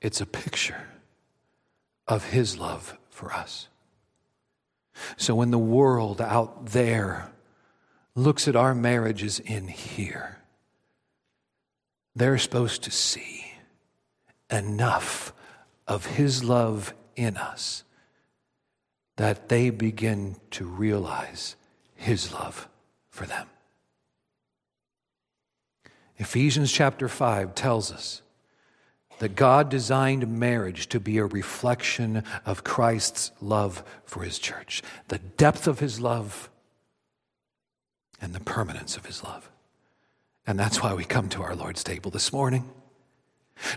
It's 0.00 0.20
a 0.20 0.26
picture 0.26 0.88
of 2.06 2.30
His 2.30 2.58
love 2.58 2.98
for 3.08 3.32
us. 3.32 3.68
So 5.16 5.34
when 5.34 5.50
the 5.50 5.58
world 5.58 6.20
out 6.20 6.66
there 6.66 7.30
looks 8.14 8.46
at 8.46 8.56
our 8.56 8.74
marriages 8.74 9.40
in 9.40 9.68
here, 9.68 10.41
they're 12.14 12.38
supposed 12.38 12.82
to 12.84 12.90
see 12.90 13.52
enough 14.50 15.32
of 15.86 16.06
His 16.06 16.44
love 16.44 16.94
in 17.16 17.36
us 17.36 17.84
that 19.16 19.48
they 19.48 19.70
begin 19.70 20.36
to 20.52 20.66
realize 20.66 21.56
His 21.94 22.32
love 22.32 22.68
for 23.10 23.26
them. 23.26 23.46
Ephesians 26.16 26.70
chapter 26.70 27.08
5 27.08 27.54
tells 27.54 27.90
us 27.90 28.22
that 29.18 29.36
God 29.36 29.68
designed 29.68 30.26
marriage 30.28 30.88
to 30.88 31.00
be 31.00 31.18
a 31.18 31.24
reflection 31.24 32.24
of 32.44 32.64
Christ's 32.64 33.30
love 33.40 33.84
for 34.04 34.22
his 34.22 34.38
church, 34.38 34.82
the 35.08 35.18
depth 35.18 35.66
of 35.66 35.78
his 35.78 36.00
love 36.00 36.50
and 38.20 38.32
the 38.32 38.40
permanence 38.40 38.96
of 38.96 39.06
his 39.06 39.22
love. 39.22 39.50
And 40.46 40.58
that's 40.58 40.82
why 40.82 40.94
we 40.94 41.04
come 41.04 41.28
to 41.30 41.42
our 41.42 41.54
Lord's 41.54 41.84
table 41.84 42.10
this 42.10 42.32
morning. 42.32 42.68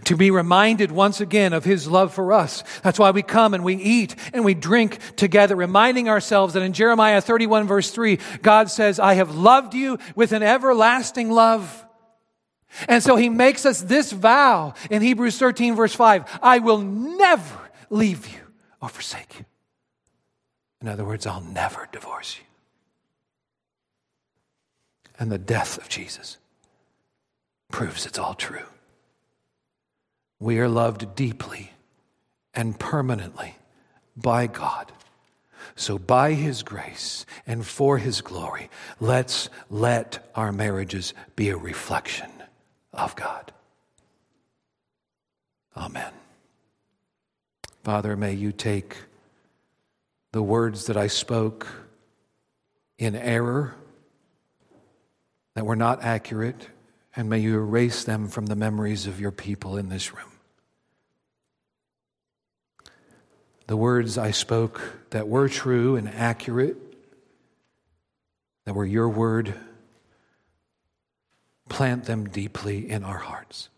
To 0.06 0.18
be 0.18 0.32
reminded 0.32 0.92
once 0.92 1.22
again 1.22 1.54
of 1.54 1.64
his 1.64 1.88
love 1.88 2.12
for 2.14 2.34
us. 2.34 2.64
That's 2.82 2.98
why 2.98 3.12
we 3.12 3.22
come 3.22 3.54
and 3.54 3.64
we 3.64 3.76
eat 3.76 4.16
and 4.34 4.44
we 4.44 4.56
drink 4.56 4.98
together, 5.16 5.56
reminding 5.56 6.10
ourselves 6.10 6.56
that 6.56 6.64
in 6.64 6.74
Jeremiah 6.74 7.22
31, 7.22 7.68
verse 7.68 7.92
3, 7.92 8.18
God 8.42 8.72
says, 8.72 9.00
I 9.00 9.14
have 9.16 9.36
loved 9.36 9.76
you 9.76 10.00
with 10.16 10.32
an 10.32 10.42
everlasting 10.42 11.30
love. 11.30 11.86
And 12.88 13.04
so 13.04 13.16
he 13.16 13.30
makes 13.30 13.66
us 13.66 13.82
this 13.82 14.12
vow 14.12 14.74
in 14.90 15.04
Hebrews 15.04 15.38
13, 15.38 15.76
verse 15.76 15.94
5 15.94 16.40
I 16.42 16.60
will 16.60 16.80
never 16.80 17.60
leave 17.92 18.28
you 18.28 18.40
or 18.82 18.90
forsake 18.90 19.38
you. 19.38 19.46
In 20.82 20.88
other 20.88 21.06
words, 21.06 21.28
I'll 21.28 21.42
never 21.42 21.88
divorce 21.92 22.38
you. 22.40 22.46
And 25.20 25.32
the 25.32 25.38
death 25.38 25.78
of 25.78 25.90
Jesus 25.90 26.38
proves 27.76 28.06
it's 28.06 28.18
all 28.18 28.36
true. 28.36 28.64
We 30.40 30.60
are 30.60 30.70
loved 30.70 31.14
deeply 31.14 31.74
and 32.54 32.80
permanently 32.80 33.58
by 34.16 34.48
God. 34.48 34.94
So, 35.76 35.98
by 35.98 36.36
His 36.36 36.64
grace 36.64 37.26
and 37.46 37.68
for 37.68 37.98
His 37.98 38.22
glory, 38.22 38.70
let's 39.02 39.50
let 39.70 40.26
our 40.36 40.54
marriages 40.54 41.14
be 41.36 41.50
a 41.50 41.58
reflection 41.58 42.30
of 42.94 43.14
God. 43.18 43.52
Amen. 45.76 46.14
Father, 47.84 48.16
may 48.16 48.36
you 48.36 48.54
take 48.54 48.96
the 50.32 50.42
words 50.42 50.86
that 50.86 50.96
I 50.96 51.08
spoke 51.08 51.68
in 52.98 53.18
error, 53.18 53.76
that 55.56 55.66
were 55.66 55.76
not 55.76 56.02
accurate, 56.04 56.70
and 57.16 57.30
may 57.30 57.40
you 57.40 57.56
erase 57.56 58.04
them 58.04 58.28
from 58.28 58.48
the 58.48 58.56
memories 58.56 59.08
of 59.08 59.20
your 59.20 59.32
people 59.32 59.78
in 59.78 59.90
this 59.90 60.14
room. 60.14 60.32
The 63.68 63.78
words 63.78 64.18
I 64.18 64.32
spoke 64.32 64.82
that 65.10 65.28
were 65.28 65.50
true 65.50 65.96
and 65.96 66.08
accurate, 66.10 66.78
that 68.66 68.76
were 68.76 68.86
your 68.86 69.10
word, 69.10 69.56
plant 71.70 72.06
them 72.06 72.30
deeply 72.30 72.90
in 72.90 73.04
our 73.04 73.18
hearts. 73.18 73.70